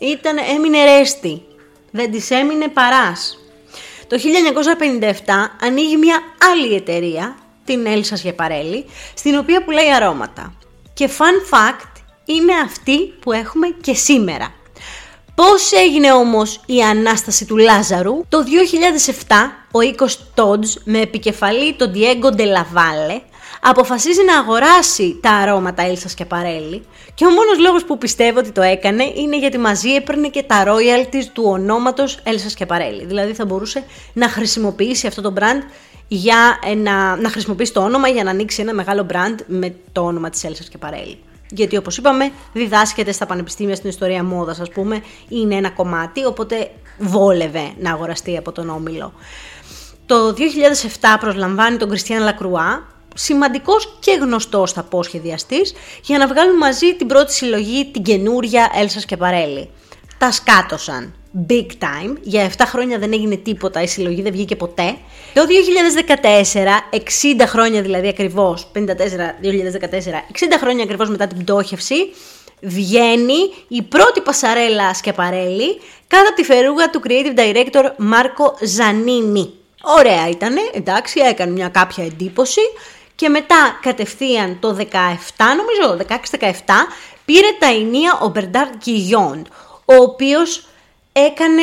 Ήταν, 0.00 0.36
έμεινε 0.56 0.84
ρέστη. 0.84 1.42
Δεν 1.90 2.10
της 2.10 2.30
έμεινε 2.30 2.68
παράς. 2.68 3.38
Το 4.08 4.16
1957 4.16 5.10
ανοίγει 5.60 5.96
μια 5.96 6.22
άλλη 6.52 6.74
εταιρεία, 6.74 7.36
την 7.64 7.86
Έλσα 7.86 8.16
Γεπαρέλη, 8.16 8.84
στην 9.14 9.38
οποία 9.38 9.64
πουλάει 9.64 9.92
αρώματα. 9.92 10.54
Και 10.94 11.08
fun 11.18 11.54
fact, 11.54 11.92
είναι 12.24 12.52
αυτή 12.64 13.06
που 13.20 13.32
έχουμε 13.32 13.68
και 13.80 13.94
σήμερα. 13.94 14.54
Πώς 15.38 15.72
έγινε 15.72 16.12
όμως 16.12 16.60
η 16.66 16.82
Ανάσταση 16.82 17.44
του 17.44 17.56
Λάζαρου; 17.56 18.24
Το 18.28 18.38
2007 19.28 19.34
ο 19.70 19.80
οίκος 19.80 20.20
Τόντζ 20.34 20.74
με 20.84 21.00
επικεφαλή 21.00 21.74
τον 21.74 21.92
Diego 21.94 22.34
Ντελαβάλε 22.34 23.20
αποφασίζει 23.60 24.24
να 24.24 24.38
αγοράσει 24.38 25.18
τα 25.22 25.30
αρώματα 25.30 25.82
Έλσας 25.82 26.10
Σκιαπαρέλη 26.10 26.82
και 27.14 27.26
ο 27.26 27.30
μόνος 27.30 27.58
λόγος 27.58 27.84
που 27.84 27.98
πιστεύω 27.98 28.38
ότι 28.38 28.50
το 28.50 28.62
έκανε 28.62 29.04
είναι 29.16 29.38
γιατί 29.38 29.58
μαζί 29.58 29.94
έπαιρνε 29.94 30.28
και 30.28 30.42
τα 30.42 30.64
royalties 30.66 31.24
του 31.32 31.42
ονόματος 31.46 32.18
Έλσας 32.22 32.52
Σκιαπαρέλη. 32.52 33.04
Δηλαδή 33.04 33.32
θα 33.32 33.44
μπορούσε 33.44 33.84
να 34.12 34.28
χρησιμοποιήσει 34.28 35.06
αυτό 35.06 35.22
το 35.22 35.32
brand 35.38 35.62
για 36.08 36.58
ένα, 36.66 37.16
να 37.16 37.28
χρησιμοποιήσει 37.28 37.72
το 37.72 37.80
όνομα 37.80 38.08
για 38.08 38.24
να 38.24 38.30
ανοίξει 38.30 38.62
ένα 38.62 38.74
μεγάλο 38.74 39.06
brand 39.12 39.36
με 39.46 39.74
το 39.92 40.00
όνομα 40.00 40.30
της 40.30 40.44
Έλσας 40.44 40.66
Σκιαπαρέλη. 40.66 41.18
Γιατί 41.50 41.76
όπως 41.76 41.96
είπαμε 41.96 42.30
διδάσκεται 42.52 43.12
στα 43.12 43.26
πανεπιστήμια 43.26 43.74
στην 43.74 43.88
ιστορία 43.88 44.24
μόδας 44.24 44.60
ας 44.60 44.70
πούμε, 44.70 45.02
είναι 45.28 45.54
ένα 45.54 45.70
κομμάτι, 45.70 46.24
οπότε 46.24 46.70
βόλευε 46.98 47.72
να 47.78 47.92
αγοραστεί 47.92 48.36
από 48.36 48.52
τον 48.52 48.70
Όμιλο. 48.70 49.12
Το 50.06 50.34
2007 50.34 51.16
προσλαμβάνει 51.20 51.76
τον 51.76 51.88
Κριστιαν 51.88 52.22
Λακρουά, 52.22 52.86
σημαντικός 53.14 53.98
και 54.00 54.18
γνωστός 54.20 54.72
θα 54.72 54.82
πω 54.82 55.02
σχεδιαστής, 55.02 55.74
για 56.02 56.18
να 56.18 56.26
βγάλουν 56.26 56.56
μαζί 56.56 56.94
την 56.94 57.06
πρώτη 57.06 57.32
συλλογή, 57.32 57.90
την 57.90 58.02
καινούρια 58.02 58.70
Έλσας 58.74 59.02
Σκεπαρέλη. 59.02 59.70
Τα 60.18 60.32
σκάτωσαν 60.32 61.14
big 61.48 61.66
time. 61.66 62.16
Για 62.22 62.50
7 62.50 62.62
χρόνια 62.66 62.98
δεν 62.98 63.12
έγινε 63.12 63.36
τίποτα, 63.36 63.82
η 63.82 63.86
συλλογή 63.86 64.22
δεν 64.22 64.32
βγήκε 64.32 64.56
ποτέ. 64.56 64.96
Το 65.34 65.42
2014, 66.92 66.96
60 66.96 66.98
χρόνια 67.46 67.82
δηλαδή 67.82 68.08
ακριβώς, 68.08 68.70
54-2014, 68.74 68.78
60 68.78 68.82
χρόνια 70.58 70.82
ακριβώς 70.82 71.08
μετά 71.08 71.26
την 71.26 71.38
πτώχευση, 71.38 71.94
βγαίνει 72.60 73.52
η 73.68 73.82
πρώτη 73.82 74.20
πασαρέλα 74.20 74.94
σκεπαρέλη 74.94 75.80
κάτω 76.06 76.28
από 76.28 76.34
τη 76.34 76.44
φερούγα 76.44 76.90
του 76.90 77.02
creative 77.04 77.38
director 77.38 77.90
Μάρκο 77.96 78.56
Ζανίνη. 78.62 79.52
Ωραία 79.82 80.28
ήτανε, 80.28 80.60
εντάξει, 80.72 81.20
έκανε 81.20 81.52
μια 81.52 81.68
κάποια 81.68 82.04
εντύπωση 82.04 82.60
και 83.14 83.28
μετά 83.28 83.78
κατευθείαν 83.82 84.56
το 84.60 84.76
17, 84.78 84.84
νομίζω, 85.56 86.06
16-17, 86.40 86.50
πήρε 87.24 87.46
τα 87.58 87.66
ενία 87.66 88.18
ο 88.22 88.28
Μπερντάρτ 88.28 88.72
Κιγιόντ, 88.78 89.46
ο 89.84 89.94
οποίος 89.94 90.67
έκανε, 91.26 91.62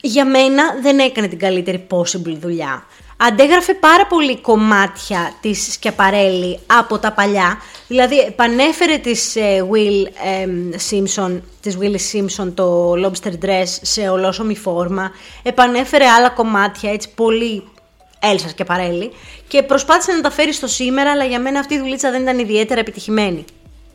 για 0.00 0.24
μένα 0.24 0.62
δεν 0.82 0.98
έκανε 0.98 1.28
την 1.28 1.38
καλύτερη 1.38 1.86
possible 1.90 2.36
δουλειά. 2.40 2.86
Αντέγραφε 3.16 3.74
πάρα 3.74 4.06
πολύ 4.06 4.38
κομμάτια 4.38 5.34
της 5.40 5.72
Σκιαπαρέλη 5.72 6.58
από 6.66 6.98
τα 6.98 7.12
παλιά, 7.12 7.58
δηλαδή 7.88 8.18
επανέφερε 8.18 8.96
της 8.98 9.36
ε, 9.36 9.66
Will 9.70 10.06
ε, 10.24 10.46
Simpson, 10.90 11.40
της 11.60 11.78
Willie 11.80 12.16
Simpson 12.16 12.52
το 12.54 12.92
Lobster 12.92 13.44
Dress 13.44 13.66
σε 13.82 14.08
ολόσωμη 14.08 14.56
φόρμα, 14.56 15.10
επανέφερε 15.42 16.06
άλλα 16.06 16.30
κομμάτια 16.30 16.92
έτσι 16.92 17.08
πολύ 17.14 17.64
Έλσα 18.24 18.48
Σκιαπαρέλη 18.48 19.12
και 19.48 19.62
προσπάθησε 19.62 20.12
να 20.12 20.20
τα 20.20 20.30
φέρει 20.30 20.52
στο 20.52 20.66
σήμερα, 20.66 21.10
αλλά 21.10 21.24
για 21.24 21.40
μένα 21.40 21.58
αυτή 21.58 21.74
η 21.74 21.78
δουλίτσα 21.78 22.10
δεν 22.10 22.22
ήταν 22.22 22.38
ιδιαίτερα 22.38 22.80
επιτυχημένη. 22.80 23.44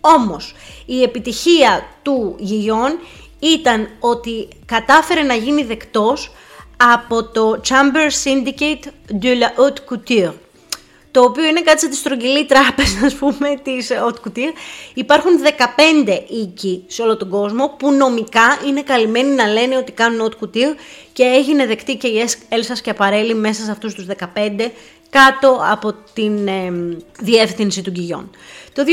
Όμως, 0.01 0.53
η 0.85 1.03
επιτυχία 1.03 1.87
του 2.01 2.35
Γιον 2.39 2.99
ήταν 3.39 3.89
ότι 3.99 4.47
κατάφερε 4.65 5.21
να 5.21 5.33
γίνει 5.33 5.63
δεκτός 5.63 6.31
από 6.77 7.23
το 7.23 7.61
Chamber 7.69 8.09
Syndicate 8.23 8.87
de 9.21 9.27
la 9.27 9.49
Haute 9.57 9.93
Couture, 9.93 10.33
το 11.11 11.21
οποίο 11.23 11.45
είναι 11.45 11.61
κάτι 11.61 11.79
σαν 11.79 11.89
τη 11.89 11.95
στρογγυλή 11.95 12.45
τράπεζα, 12.45 13.05
ας 13.05 13.15
πούμε, 13.15 13.59
της 13.63 13.91
Haute 13.91 14.27
Couture. 14.27 14.53
Υπάρχουν 14.93 15.31
15 16.05 16.23
οίκοι 16.27 16.83
σε 16.87 17.01
όλο 17.01 17.17
τον 17.17 17.29
κόσμο 17.29 17.75
που 17.79 17.91
νομικά 17.91 18.59
είναι 18.67 18.81
καλυμμένοι 18.81 19.29
να 19.29 19.47
λένε 19.47 19.77
ότι 19.77 19.91
κάνουν 19.91 20.27
Haute 20.27 20.43
Couture 20.43 20.75
και 21.13 21.23
έγινε 21.23 21.65
δεκτή 21.65 21.95
και 21.95 22.07
η 22.07 22.25
Έλσα 22.49 22.75
Σκιαπαρέλη 22.75 23.35
μέσα 23.35 23.63
σε 23.63 23.71
αυτούς 23.71 23.93
τους 23.93 24.05
15 24.05 24.69
κάτω 25.09 25.61
από 25.71 25.93
την 26.13 26.47
ε, 26.47 26.73
διεύθυνση 27.19 27.81
του 27.81 27.91
Γκυγιόν. 27.91 28.29
Το 28.73 28.83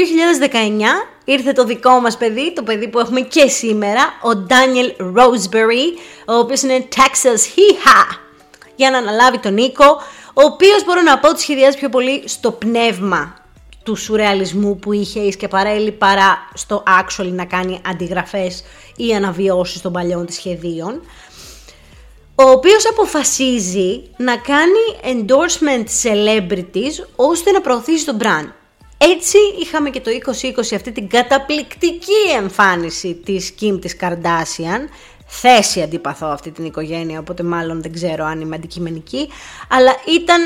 2019 0.51 1.14
ήρθε 1.25 1.53
το 1.53 1.65
δικό 1.65 2.01
μας 2.01 2.17
παιδί, 2.17 2.53
το 2.53 2.63
παιδί 2.63 2.89
που 2.89 2.99
έχουμε 2.99 3.21
και 3.21 3.49
σήμερα, 3.49 4.03
ο 4.03 4.47
Daniel 4.49 5.03
Roseberry, 5.19 5.99
ο 6.27 6.35
οποίος 6.35 6.63
είναι 6.63 6.89
Texas 6.95 7.39
Hee-Ha, 7.39 8.19
για 8.77 8.91
να 8.91 8.99
αναλάβει 8.99 9.39
τον 9.39 9.55
Νίκο, 9.55 9.85
ο 10.35 10.43
οποίος 10.43 10.85
μπορώ 10.85 11.03
να 11.03 11.19
πω 11.19 11.29
ότι 11.29 11.41
σχεδιάζει 11.41 11.77
πιο 11.77 11.89
πολύ 11.89 12.23
στο 12.29 12.51
πνεύμα 12.51 13.35
του 13.83 13.97
σουρεαλισμού 13.97 14.79
που 14.79 14.93
είχε 14.93 15.21
η 15.21 15.33
Σκεπαρέλη 15.33 15.93
παρά 15.93 16.49
στο 16.55 16.83
actually 16.87 17.33
να 17.33 17.45
κάνει 17.45 17.81
αντιγραφές 17.87 18.65
ή 18.97 19.15
αναβιώσεις 19.15 19.81
των 19.81 19.93
παλιών 19.93 20.27
της 20.27 20.35
σχεδίων 20.35 21.01
ο 22.35 22.51
οποίος 22.51 22.87
αποφασίζει 22.87 24.03
να 24.17 24.37
κάνει 24.37 24.85
endorsement 25.03 25.85
celebrities 26.03 27.07
ώστε 27.17 27.51
να 27.51 27.61
προωθήσει 27.61 28.05
το 28.05 28.17
brand. 28.21 28.49
Έτσι 29.13 29.39
είχαμε 29.61 29.91
και 29.91 30.01
το 30.01 30.11
2020 30.57 30.61
αυτή 30.75 30.93
την 30.93 31.09
καταπληκτική 31.09 32.31
εμφάνιση 32.37 33.15
της 33.25 33.55
Kim 33.61 33.79
της 33.81 33.97
Kardashian, 34.01 34.89
θέση 35.27 35.83
αντιπαθώ 35.83 36.27
αυτή 36.27 36.51
την 36.51 36.65
οικογένεια, 36.65 37.19
οπότε 37.19 37.43
μάλλον 37.43 37.83
δεν 37.83 37.93
ξέρω 37.93 38.25
αν 38.25 38.41
είμαι 38.41 38.57
αντικειμενική, 38.57 39.29
αλλά 39.69 39.95
ήταν 40.15 40.41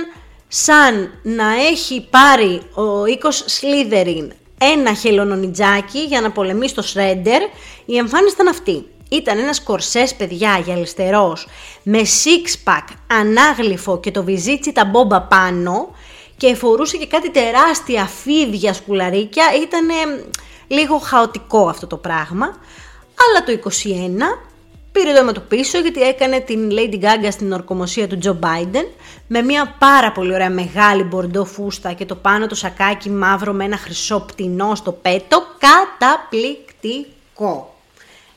σαν 0.48 1.20
να 1.22 1.52
έχει 1.70 2.08
πάρει 2.10 2.62
ο 2.74 3.06
οίκος 3.06 3.44
Slytherin 3.48 4.28
ένα 4.58 4.94
χελονονιτζάκι 4.94 5.98
για 5.98 6.20
να 6.20 6.30
πολεμήσει 6.30 6.74
το 6.74 6.84
Shredder, 6.94 7.40
η 7.84 7.96
εμφάνιση 7.96 8.34
ήταν 8.34 8.48
αυτή. 8.48 8.86
Ήταν 9.10 9.38
ένας 9.38 9.62
κορσές 9.62 10.14
παιδιά 10.14 10.60
γυαλιστερός 10.64 11.46
με 11.82 11.98
six 11.98 12.70
pack, 12.70 12.84
ανάγλυφο 13.06 14.00
και 14.00 14.10
το 14.10 14.24
βυζίτσι 14.24 14.72
τα 14.72 14.84
μπόμπα 14.84 15.22
πάνω 15.22 15.88
και 16.38 16.54
φορούσε 16.54 16.96
και 16.96 17.06
κάτι 17.06 17.30
τεράστια 17.30 18.04
φίδια 18.04 18.72
σκουλαρίκια. 18.72 19.44
Ήταν 19.62 19.88
λίγο 20.68 20.98
χαοτικό 20.98 21.68
αυτό 21.68 21.86
το 21.86 21.96
πράγμα. 21.96 22.46
Αλλά 23.26 23.44
το 23.46 23.52
21 23.64 23.68
πήρε 24.92 25.12
το 25.12 25.18
αίμα 25.18 25.32
του 25.32 25.42
πίσω 25.48 25.78
γιατί 25.78 26.02
έκανε 26.02 26.40
την 26.40 26.70
Lady 26.72 27.00
Gaga 27.02 27.28
στην 27.30 27.52
ορκομοσία 27.52 28.08
του 28.08 28.18
Joe 28.24 28.38
Biden 28.44 28.86
με 29.26 29.42
μια 29.42 29.74
πάρα 29.78 30.12
πολύ 30.12 30.34
ωραία 30.34 30.50
μεγάλη 30.50 31.02
μπορντό 31.02 31.44
φούστα 31.44 31.92
και 31.92 32.04
το 32.04 32.14
πάνω 32.14 32.46
το 32.46 32.54
σακάκι 32.54 33.10
μαύρο 33.10 33.52
με 33.52 33.64
ένα 33.64 33.76
χρυσό 33.76 34.20
πτηνό 34.20 34.74
στο 34.74 34.92
πέτο. 34.92 35.42
Καταπληκτικό. 35.58 37.74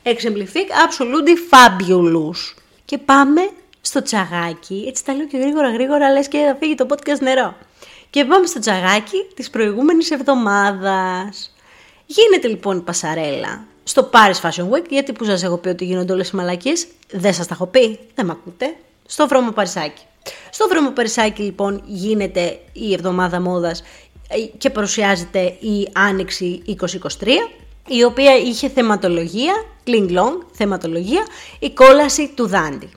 Exemplific 0.04 0.70
absolutely 0.86 1.36
fabulous. 1.52 2.54
Και 2.86 2.98
πάμε 2.98 3.50
στο 3.82 4.02
τσαγάκι. 4.02 4.86
Έτσι 4.88 5.06
τα 5.06 5.14
λέω 5.14 5.28
και 5.28 5.38
γρήγορα 5.38 5.72
γρήγορα 5.72 6.12
λες 6.12 6.28
και 6.28 6.38
θα 6.48 6.56
φύγει 6.60 6.76
το 6.76 6.86
podcast 6.90 7.20
νερό. 7.20 7.56
Και 8.12 8.26
πάμε 8.26 8.46
στο 8.46 8.60
τσαγάκι 8.60 9.26
της 9.36 9.50
προηγούμενης 9.50 10.12
εβδομάδας. 10.12 11.56
Γίνεται 12.06 12.48
λοιπόν 12.48 12.78
η 12.78 12.82
πασαρέλα 12.82 13.66
στο 13.84 14.10
Paris 14.14 14.42
Fashion 14.42 14.70
Week, 14.70 14.86
γιατί 14.90 15.12
που 15.14 15.24
σας 15.24 15.44
έχω 15.44 15.58
πει 15.58 15.70
ότι 15.70 15.86
γίνονται 15.86 16.14
όλες 16.14 16.30
οι 16.30 16.36
μαλακίες, 16.36 16.88
δεν 17.12 17.34
σας 17.34 17.48
τα 17.48 17.54
έχω 17.54 17.66
πει, 17.66 18.00
δεν 18.16 18.26
με 18.26 18.32
ακούτε, 18.32 18.76
στο 19.06 19.28
βρώμο 19.28 19.52
Παρισάκι. 19.52 20.04
Στο 20.50 20.68
βρώμο 20.68 20.92
Παρισάκι 20.92 21.42
λοιπόν 21.42 21.84
γίνεται 21.86 22.60
η 22.74 22.94
εβδομάδα 22.94 23.42
μόδας 23.42 23.84
και 24.58 24.70
παρουσιάζεται 24.70 25.42
η 25.60 25.90
Άνοιξη 25.94 26.64
2023, 26.68 26.78
η 27.88 28.04
οποία 28.04 28.36
είχε 28.38 28.70
θεματολογία, 28.70 29.54
Kling 29.86 30.10
Long, 30.10 30.46
θεματολογία, 30.52 31.26
η 31.60 31.70
κόλαση 31.70 32.32
του 32.36 32.48
Δάντη. 32.48 32.90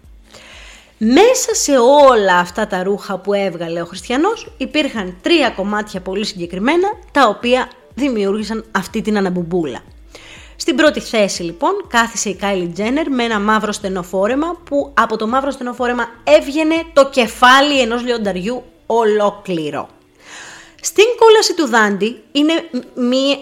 Μέσα 0.98 1.54
σε 1.54 1.72
όλα 1.78 2.38
αυτά 2.38 2.66
τα 2.66 2.82
ρούχα 2.82 3.18
που 3.18 3.32
έβγαλε 3.32 3.80
ο 3.80 3.84
Χριστιανός 3.84 4.52
υπήρχαν 4.56 5.16
τρία 5.22 5.50
κομμάτια 5.50 6.00
πολύ 6.00 6.24
συγκεκριμένα 6.24 6.88
τα 7.12 7.28
οποία 7.28 7.70
δημιούργησαν 7.94 8.64
αυτή 8.72 9.02
την 9.02 9.16
αναμπουμπούλα. 9.16 9.80
Στην 10.56 10.76
πρώτη 10.76 11.00
θέση 11.00 11.42
λοιπόν 11.42 11.72
κάθισε 11.88 12.28
η 12.28 12.34
Κάιλι 12.34 12.68
Τζένερ 12.68 13.10
με 13.10 13.24
ένα 13.24 13.40
μαύρο 13.40 13.72
στενοφόρεμα 13.72 14.60
που 14.64 14.90
από 14.94 15.16
το 15.16 15.26
μαύρο 15.26 15.50
στενοφόρεμα 15.50 16.06
έβγαινε 16.24 16.74
το 16.92 17.08
κεφάλι 17.08 17.80
ενός 17.80 18.02
λιονταριού 18.02 18.62
ολόκληρο. 18.86 19.88
Στην 20.80 21.04
κόλαση 21.18 21.54
του 21.54 21.66
Δάντη 21.66 22.22
είναι 22.32 22.52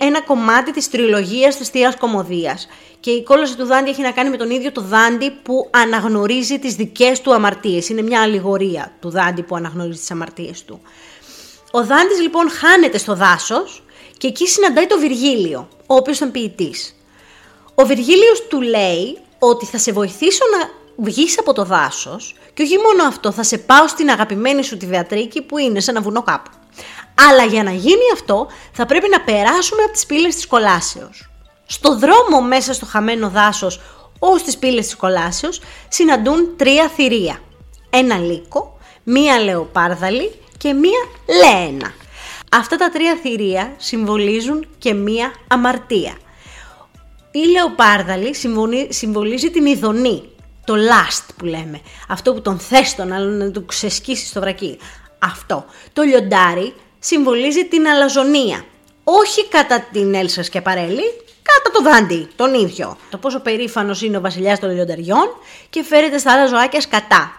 ένα 0.01 0.23
κομμάτι 0.23 0.73
της 0.73 0.91
τριλογίας 0.91 1.57
της 1.57 1.69
Θείας 1.69 1.97
Κομμωδίας 1.97 2.69
και 3.03 3.11
η 3.11 3.23
κόλαση 3.23 3.57
του 3.57 3.67
Δάντη 3.67 3.91
έχει 3.91 4.03
να 4.03 4.11
κάνει 4.11 4.31
με 4.31 4.37
τον 4.37 4.51
ίδιο 4.51 4.73
το 4.73 4.81
Δάντη 4.81 5.31
που 5.31 5.69
αναγνωρίζει 5.71 6.59
τις 6.59 6.75
δικές 6.75 7.21
του 7.21 7.35
αμαρτίες. 7.35 7.89
Είναι 7.89 8.03
μια 8.03 8.23
αλληγορία 8.23 8.93
του 9.01 9.11
Δάντη 9.11 9.43
που 9.43 9.57
αναγνωρίζει 9.57 9.99
τις 9.99 10.11
αμαρτίες 10.11 10.65
του. 10.65 10.81
Ο 11.71 11.85
Δάντης 11.85 12.21
λοιπόν 12.21 12.51
χάνεται 12.51 12.99
στο 12.99 13.15
δάσος 13.15 13.83
και 14.19 14.27
εκεί 14.27 14.47
συναντάει 14.47 14.87
το 14.87 14.99
Βυργίλιο, 14.99 15.69
ο 15.87 15.95
οποίος 15.95 16.17
ήταν 16.17 16.31
ποιητής. 16.31 16.97
Ο 17.75 17.85
Βυργίλιος 17.85 18.47
του 18.49 18.61
λέει 18.61 19.19
ότι 19.39 19.67
θα 19.67 19.79
σε 19.79 19.93
βοηθήσω 19.93 20.45
να 20.59 20.71
βγεις 21.05 21.39
από 21.39 21.53
το 21.53 21.65
δάσος 21.65 22.35
και 22.55 22.63
όχι 22.63 22.77
μόνο 22.79 23.09
αυτό, 23.09 23.33
θα 23.33 23.43
σε 23.43 23.59
πάω 23.59 23.89
στην 23.89 24.11
αγαπημένη 24.11 24.63
σου 24.63 24.77
τη 24.77 24.87
Βεατρίκη 24.87 25.43
που 25.43 25.59
είναι 25.59 25.81
σε 25.81 25.91
ένα 25.91 26.01
βουνό 26.01 26.23
κάπου. 26.23 26.51
Αλλά 27.29 27.45
για 27.45 27.63
να 27.63 27.73
γίνει 27.73 28.11
αυτό 28.13 28.47
θα 28.73 28.87
πρέπει 28.87 29.09
να 29.09 29.21
περάσουμε 29.21 29.83
από 29.83 29.93
τις 29.93 30.07
πύλες 30.07 30.35
της 30.35 30.47
κολάσεως. 30.47 31.32
Στο 31.73 31.99
δρόμο 31.99 32.43
μέσα 32.47 32.73
στο 32.73 32.87
χαμένο 32.87 33.29
δάσος 33.29 33.81
ως 34.19 34.43
τις 34.43 34.59
πύλες 34.59 34.85
της 34.85 34.97
κολάσεως 34.97 35.61
συναντούν 35.89 36.57
τρία 36.57 36.89
θηρία. 36.89 37.39
Ένα 37.91 38.19
λύκο, 38.19 38.79
μία 39.03 39.39
λεοπάρδαλη 39.39 40.33
και 40.59 40.73
μία 40.73 40.99
λέαινα. 41.41 41.93
Αυτά 42.53 42.77
τα 42.77 42.91
τρία 42.91 43.19
θηρία 43.23 43.75
συμβολίζουν 43.77 44.67
και 44.79 44.95
μία 44.95 45.33
αμαρτία. 45.49 46.17
Η 47.31 47.39
λεοπάρδαλη 47.39 48.35
συμβολίζει 48.89 49.51
την 49.51 49.67
ειδονή, 49.67 50.23
το 50.65 50.75
last 50.75 51.25
που 51.37 51.45
λέμε. 51.45 51.81
Αυτό 52.09 52.33
που 52.35 52.41
τον 52.41 52.59
θες 52.59 52.95
τον 52.95 53.13
άλλον 53.13 53.37
να 53.37 53.51
του 53.51 53.65
ξεσκίσει 53.65 54.27
στο 54.27 54.41
βρακί. 54.41 54.79
Αυτό. 55.19 55.65
Το 55.93 56.03
λιοντάρι 56.03 56.75
συμβολίζει 56.99 57.65
την 57.65 57.87
αλαζονία. 57.87 58.65
Όχι 59.05 59.49
κατά 59.49 59.87
την 59.93 60.15
Έλσα 60.15 60.43
Σκεπαρέλη, 60.43 61.03
κατά 61.43 61.71
το 61.73 61.83
Δάντι, 61.83 62.29
τον 62.37 62.55
ίδιο. 62.55 62.97
Το 63.11 63.19
πόσο 63.19 63.41
περήφανος 63.41 64.03
είναι 64.03 64.17
ο 64.17 64.21
βασιλιάς 64.21 64.59
των 64.59 64.71
λιονταριών 64.71 65.37
και 65.71 65.83
φέρεται 65.83 66.19
στα 66.19 66.33
άλλα 66.33 66.47
ζωάκια 66.47 66.81
σκατά. 66.81 67.33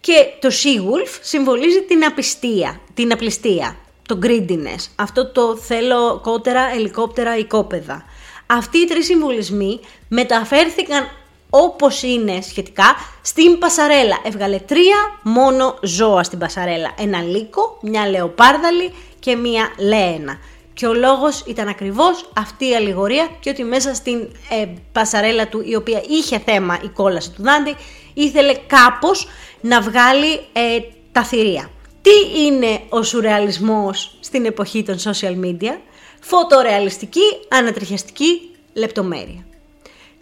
Και 0.00 0.12
το 0.40 0.48
She-Wolf 0.48 1.18
συμβολίζει 1.20 1.82
την 1.82 2.04
απιστία, 2.04 2.80
την 2.94 3.12
απληστία, 3.12 3.76
το 4.08 4.18
greediness. 4.22 4.88
Αυτό 4.96 5.26
το 5.26 5.56
θέλω 5.56 6.20
κότερα, 6.22 6.70
ελικόπτερα, 6.74 7.36
οικόπεδα. 7.36 8.04
Αυτοί 8.46 8.78
οι 8.78 8.84
τρεις 8.84 9.06
συμβολισμοί 9.06 9.80
μεταφέρθηκαν 10.08 11.08
όπως 11.50 12.02
είναι 12.02 12.40
σχετικά 12.40 12.84
στην 13.22 13.58
Πασαρέλα. 13.58 14.18
Έβγαλε 14.24 14.58
τρία 14.58 14.96
μόνο 15.22 15.78
ζώα 15.82 16.22
στην 16.22 16.38
Πασαρέλα. 16.38 16.94
Ένα 16.98 17.22
λύκο, 17.22 17.78
μια 17.80 18.08
λεοπάρδαλη 18.08 18.94
και 19.20 19.36
μια 19.36 19.72
λέαινα. 19.78 20.38
Και 20.74 20.86
ο 20.86 20.94
λόγος 20.94 21.44
ήταν 21.46 21.68
ακριβώς 21.68 22.30
αυτή 22.36 22.68
η 22.68 22.74
αλληγορία 22.74 23.28
και 23.40 23.50
ότι 23.50 23.64
μέσα 23.64 23.94
στην 23.94 24.18
ε, 24.50 24.66
Πασαρέλα 24.92 25.48
του, 25.48 25.62
η 25.66 25.74
οποία 25.74 26.02
είχε 26.08 26.38
θέμα 26.38 26.78
η 26.82 26.88
κόλαση 26.88 27.30
του 27.30 27.42
Δάντη, 27.42 27.76
ήθελε 28.14 28.54
κάπως 28.66 29.28
να 29.60 29.80
βγάλει 29.80 30.34
ε, 30.52 30.78
τα 31.12 31.24
θηρία. 31.24 31.70
Τι 32.02 32.42
είναι 32.44 32.80
ο 32.88 33.02
σουρεαλισμός 33.02 34.16
στην 34.20 34.44
εποχή 34.44 34.82
των 34.82 34.98
social 34.98 35.44
media? 35.44 35.78
Φωτορεαλιστική, 36.20 37.20
ανατριχιαστική 37.48 38.40
λεπτομέρεια. 38.72 39.44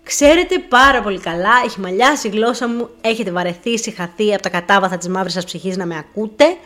Ξέρετε 0.02 0.58
πάρα 0.58 1.02
πολύ 1.02 1.18
καλά, 1.18 1.50
έχει 1.64 1.80
μαλλιάσει 1.80 2.28
η 2.28 2.30
γλώσσα 2.30 2.68
μου, 2.68 2.88
έχετε 3.00 3.30
βαρεθεί, 3.30 3.78
συχαθεί 3.78 4.34
από 4.34 4.42
τα 4.42 4.48
κατάβαθα 4.48 4.96
της 4.98 5.08
μαύρης 5.08 5.32
σας 5.32 5.44
ψυχής 5.44 5.76
να 5.76 5.86
με 5.86 5.96
ακούτε. 5.98 6.56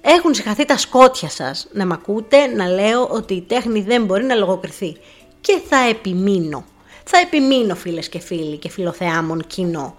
Έχουν 0.00 0.34
συχαθεί 0.34 0.64
τα 0.64 0.76
σκότια 0.76 1.28
σας 1.28 1.66
να 1.72 1.84
με 1.84 1.94
ακούτε, 1.94 2.46
να 2.46 2.68
λέω 2.68 3.06
ότι 3.06 3.34
η 3.34 3.42
τέχνη 3.42 3.80
δεν 3.80 4.04
μπορεί 4.04 4.24
να 4.24 4.34
λογοκριθεί. 4.34 4.96
Και 5.40 5.60
θα 5.68 5.76
επιμείνω. 5.88 6.64
Θα 7.04 7.18
επιμείνω 7.18 7.74
φίλες 7.74 8.08
και 8.08 8.18
φίλοι 8.18 8.56
και 8.56 8.70
φιλοθεάμων 8.70 9.46
κοινό 9.46 9.94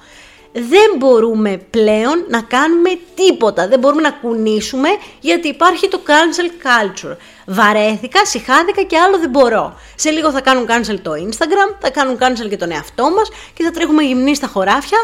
δεν 0.51 0.97
μπορούμε 0.97 1.57
πλέον 1.69 2.25
να 2.29 2.41
κάνουμε 2.41 2.89
τίποτα. 3.15 3.67
Δεν 3.67 3.79
μπορούμε 3.79 4.01
να 4.01 4.11
κουνήσουμε 4.11 4.89
γιατί 5.19 5.47
υπάρχει 5.47 5.87
το 5.87 6.01
cancel 6.05 6.65
culture. 6.67 7.15
Βαρέθηκα, 7.45 8.25
συχάθηκα 8.25 8.81
και 8.81 8.97
άλλο 8.97 9.19
δεν 9.19 9.29
μπορώ. 9.29 9.75
Σε 9.95 10.09
λίγο 10.09 10.31
θα 10.31 10.41
κάνουν 10.41 10.67
cancel 10.67 10.99
το 11.01 11.11
Instagram, 11.11 11.75
θα 11.79 11.89
κάνουν 11.89 12.17
cancel 12.19 12.49
και 12.49 12.57
τον 12.57 12.71
εαυτό 12.71 13.03
μας 13.03 13.29
και 13.53 13.63
θα 13.63 13.71
τρέχουμε 13.71 14.03
γυμνοί 14.03 14.35
στα 14.35 14.47
χωράφια. 14.47 14.97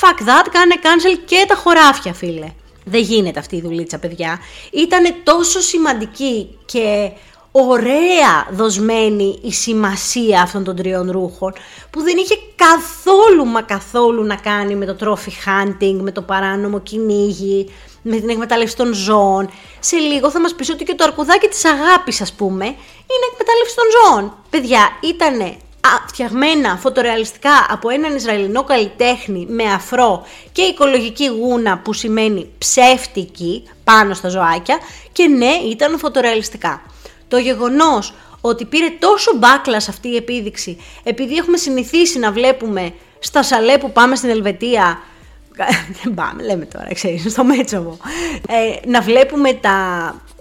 Fuck 0.00 0.20
that, 0.20 0.46
κάνε 0.50 0.74
cancel 0.82 1.18
και 1.24 1.44
τα 1.48 1.54
χωράφια 1.54 2.12
φίλε. 2.12 2.52
Δεν 2.84 3.00
γίνεται 3.00 3.38
αυτή 3.38 3.56
η 3.56 3.60
δουλίτσα 3.60 3.98
παιδιά. 3.98 4.38
Ήτανε 4.72 5.14
τόσο 5.22 5.60
σημαντική 5.60 6.58
και 6.64 7.10
ωραία 7.56 8.46
δοσμένη 8.50 9.38
η 9.42 9.52
σημασία 9.52 10.42
αυτών 10.42 10.64
των 10.64 10.76
τριών 10.76 11.10
ρούχων 11.10 11.52
που 11.90 12.02
δεν 12.02 12.16
είχε 12.16 12.34
καθόλου 12.54 13.46
μα 13.46 13.62
καθόλου 13.62 14.24
να 14.24 14.34
κάνει 14.36 14.74
με 14.74 14.86
το 14.86 14.96
trophy 15.00 15.48
hunting, 15.48 15.96
με 16.00 16.12
το 16.12 16.22
παράνομο 16.22 16.80
κυνήγι, 16.80 17.70
με 18.02 18.16
την 18.16 18.28
εκμετάλλευση 18.28 18.76
των 18.76 18.92
ζώων. 18.92 19.50
Σε 19.80 19.96
λίγο 19.96 20.30
θα 20.30 20.40
μας 20.40 20.54
πεις 20.54 20.70
ότι 20.70 20.84
και 20.84 20.94
το 20.94 21.04
αρκουδάκι 21.04 21.48
της 21.48 21.64
αγάπης 21.64 22.20
ας 22.20 22.32
πούμε 22.32 22.64
είναι 22.64 23.26
εκμετάλλευση 23.32 23.74
των 23.76 23.84
ζώων. 23.96 24.36
Παιδιά, 24.50 24.98
ήτανε 25.00 25.56
φτιαγμένα 26.06 26.76
φωτορεαλιστικά 26.76 27.66
από 27.68 27.88
έναν 27.88 28.14
Ισραηλινό 28.14 28.64
καλλιτέχνη 28.64 29.46
με 29.48 29.64
αφρό 29.64 30.26
και 30.52 30.62
οικολογική 30.62 31.26
γούνα 31.26 31.78
που 31.78 31.92
σημαίνει 31.92 32.50
ψεύτικη 32.58 33.62
πάνω 33.84 34.14
στα 34.14 34.28
ζωάκια 34.28 34.78
και 35.12 35.28
ναι 35.28 35.52
ήταν 35.70 35.98
φωτορεαλιστικά. 35.98 36.82
Το 37.28 37.38
γεγονός 37.38 38.14
ότι 38.40 38.64
πήρε 38.64 38.90
τόσο 38.98 39.36
μπάκλα 39.36 39.76
αυτή 39.76 40.08
η 40.08 40.16
επίδειξη, 40.16 40.76
επειδή 41.02 41.34
έχουμε 41.34 41.56
συνηθίσει 41.56 42.18
να 42.18 42.32
βλέπουμε 42.32 42.94
στα 43.18 43.42
σαλέ 43.42 43.78
που 43.78 43.92
πάμε 43.92 44.16
στην 44.16 44.30
Ελβετία, 44.30 45.00
δεν 46.02 46.14
πάμε, 46.14 46.42
λέμε 46.42 46.64
τώρα, 46.64 46.94
ξέρεις, 46.94 47.32
στο 47.32 47.44
Μέτσοβο, 47.44 47.98
ε, 48.48 48.88
να 48.88 49.00
βλέπουμε 49.00 49.52
τα 49.52 49.76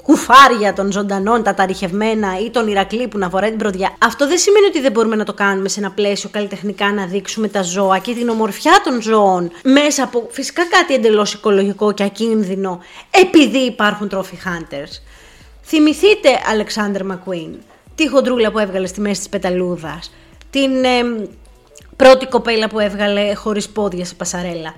κουφάρια 0.04 0.74
των 0.74 0.92
ζωντανών, 0.92 1.44
τα 1.44 1.54
ταριχευμένα 1.54 2.40
ή 2.40 2.50
τον 2.50 2.68
Ηρακλή 2.68 3.08
που 3.08 3.18
να 3.18 3.30
φοράει 3.30 3.50
την 3.50 3.60
προδιά. 3.60 3.96
Αυτό 4.00 4.28
δεν 4.28 4.38
σημαίνει 4.38 4.66
ότι 4.66 4.82
δεν 4.82 4.92
μπορούμε 4.92 5.16
να 5.16 5.24
το 5.24 5.34
κάνουμε 5.34 5.70
σε 5.70 5.80
ένα 5.80 5.92
πλαίσιο 5.92 6.30
καλλιτεχνικά 6.30 6.92
να 6.94 7.06
δείξουμε 7.06 7.48
τα 7.48 7.62
ζώα 7.62 7.98
και 7.98 8.14
την 8.14 8.30
ομορφιά 8.30 8.82
των 8.84 9.02
ζώων 9.02 9.52
μέσα 9.64 10.04
από 10.04 10.28
φυσικά 10.32 10.66
κάτι 10.66 10.94
εντελώς 10.94 11.34
οικολογικό 11.34 11.92
και 11.92 12.04
ακίνδυνο 12.04 12.80
επειδή 13.12 13.58
υπάρχουν 13.58 14.12
trophy 14.14 14.48
hunters. 14.48 15.02
Θυμηθείτε 15.64 16.30
Αλεξάνδρ 16.50 17.06
Μακουίν, 17.06 17.56
τη 17.96 18.10
χοντρούλα 18.10 18.52
που 18.52 18.60
έβγαλε 18.60 18.88
στη 18.88 19.02
μέση 19.02 19.20
της 19.20 19.30
πεταλούδας, 19.30 20.14
την 20.50 20.72
πρώτη 21.96 22.26
κοπέλα 22.26 22.70
που 22.70 22.80
έβγαλε 22.80 23.34
χωρίς 23.34 23.70
πόδια 23.70 24.06
σε 24.06 24.16
πασαρέλα. 24.16 24.74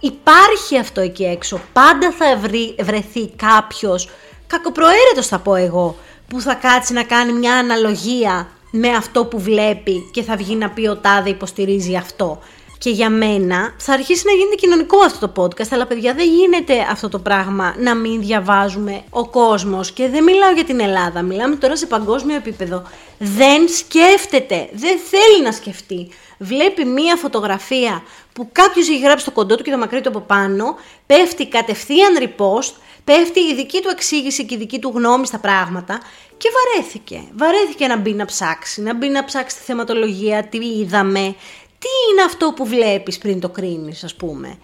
Υπάρχει 0.00 0.78
αυτό 0.78 1.00
εκεί 1.00 1.24
έξω. 1.24 1.60
Πάντα 1.72 2.12
θα 2.12 2.40
βρεθεί 2.84 3.28
κάποιος, 3.36 4.08
κακοπροαίρετος 4.48 5.26
θα 5.26 5.38
πω 5.38 5.54
εγώ, 5.54 5.96
που 6.28 6.40
θα 6.40 6.54
κάτσει 6.54 6.92
να 6.92 7.02
κάνει 7.02 7.32
μια 7.32 7.54
αναλογία 7.54 8.48
με 8.70 8.88
αυτό 8.88 9.24
που 9.24 9.40
βλέπει 9.40 10.10
και 10.12 10.22
θα 10.22 10.36
βγει 10.36 10.54
να 10.54 10.70
πει 10.70 10.86
ο 10.86 10.96
τάδε 10.96 11.30
υποστηρίζει 11.30 11.96
αυτό. 11.96 12.38
Και 12.78 12.90
για 12.90 13.10
μένα 13.10 13.74
θα 13.78 13.92
αρχίσει 13.92 14.22
να 14.26 14.32
γίνεται 14.32 14.54
κοινωνικό 14.54 14.98
αυτό 14.98 15.28
το 15.28 15.42
podcast, 15.42 15.68
αλλά 15.70 15.86
παιδιά 15.86 16.14
δεν 16.14 16.28
γίνεται 16.28 16.86
αυτό 16.90 17.08
το 17.08 17.18
πράγμα 17.18 17.74
να 17.78 17.94
μην 17.94 18.20
διαβάζουμε 18.20 19.02
ο 19.10 19.28
κόσμος 19.28 19.92
και 19.92 20.08
δεν 20.08 20.22
μιλάω 20.22 20.52
για 20.52 20.64
την 20.64 20.80
Ελλάδα, 20.80 21.22
μιλάμε 21.22 21.56
τώρα 21.56 21.76
σε 21.76 21.86
παγκόσμιο 21.86 22.36
επίπεδο. 22.36 22.82
Δεν 23.18 23.68
σκέφτεται, 23.68 24.68
δεν 24.72 24.98
θέλει 25.10 25.42
να 25.44 25.52
σκεφτεί. 25.52 26.08
Βλέπει 26.38 26.84
μία 26.84 27.16
φωτογραφία 27.16 28.02
που 28.32 28.48
κάποιος 28.52 28.88
έχει 28.88 29.00
γράψει 29.00 29.24
το 29.24 29.30
κοντό 29.30 29.56
του 29.56 29.62
και 29.62 29.70
το 29.70 29.78
μακρύ 29.78 30.00
του 30.00 30.08
από 30.08 30.20
πάνω, 30.20 30.76
πέφτει 31.06 31.48
κατευθείαν 31.48 32.18
repost, 32.20 32.72
πέφτει 33.08 33.40
η 33.40 33.54
δική 33.54 33.80
του 33.80 33.88
εξήγηση 33.88 34.44
και 34.44 34.54
η 34.54 34.58
δική 34.58 34.78
του 34.78 34.92
γνώμη 34.94 35.26
στα 35.26 35.38
πράγματα 35.38 36.00
και 36.36 36.48
βαρέθηκε. 36.56 37.22
Βαρέθηκε 37.36 37.86
να 37.86 37.96
μπει 37.96 38.12
να 38.12 38.24
ψάξει, 38.24 38.82
να 38.82 38.94
μπει 38.94 39.08
να 39.08 39.24
ψάξει 39.24 39.56
τη 39.56 39.62
θεματολογία, 39.62 40.44
τι 40.44 40.66
είδαμε, 40.66 41.34
τι 41.78 41.88
είναι 42.10 42.22
αυτό 42.26 42.52
που 42.56 42.66
βλέπεις 42.66 43.18
πριν 43.18 43.40
το 43.40 43.48
κρίνεις 43.48 44.04
ας 44.04 44.14
πούμε. 44.14 44.58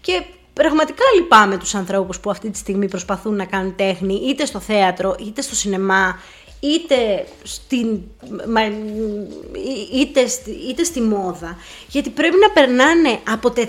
Και 0.00 0.22
πραγματικά 0.52 1.04
λυπάμαι 1.14 1.58
τους 1.58 1.74
ανθρώπους 1.74 2.20
που 2.20 2.30
αυτή 2.30 2.50
τη 2.50 2.58
στιγμή 2.58 2.88
προσπαθούν 2.88 3.36
να 3.36 3.44
κάνουν 3.44 3.76
τέχνη 3.76 4.14
είτε 4.14 4.44
στο 4.44 4.60
θέατρο, 4.60 5.16
είτε 5.18 5.42
στο 5.42 5.54
σινεμά, 5.54 6.18
είτε, 6.60 7.26
στην, 7.42 8.00
είτε, 9.94 10.26
είτε 10.68 10.84
στη 10.84 11.00
μόδα, 11.00 11.56
γιατί 11.88 12.10
πρέπει 12.10 12.36
να 12.40 12.50
περνάνε 12.50 13.18
από 13.28 13.52
400 13.56 13.62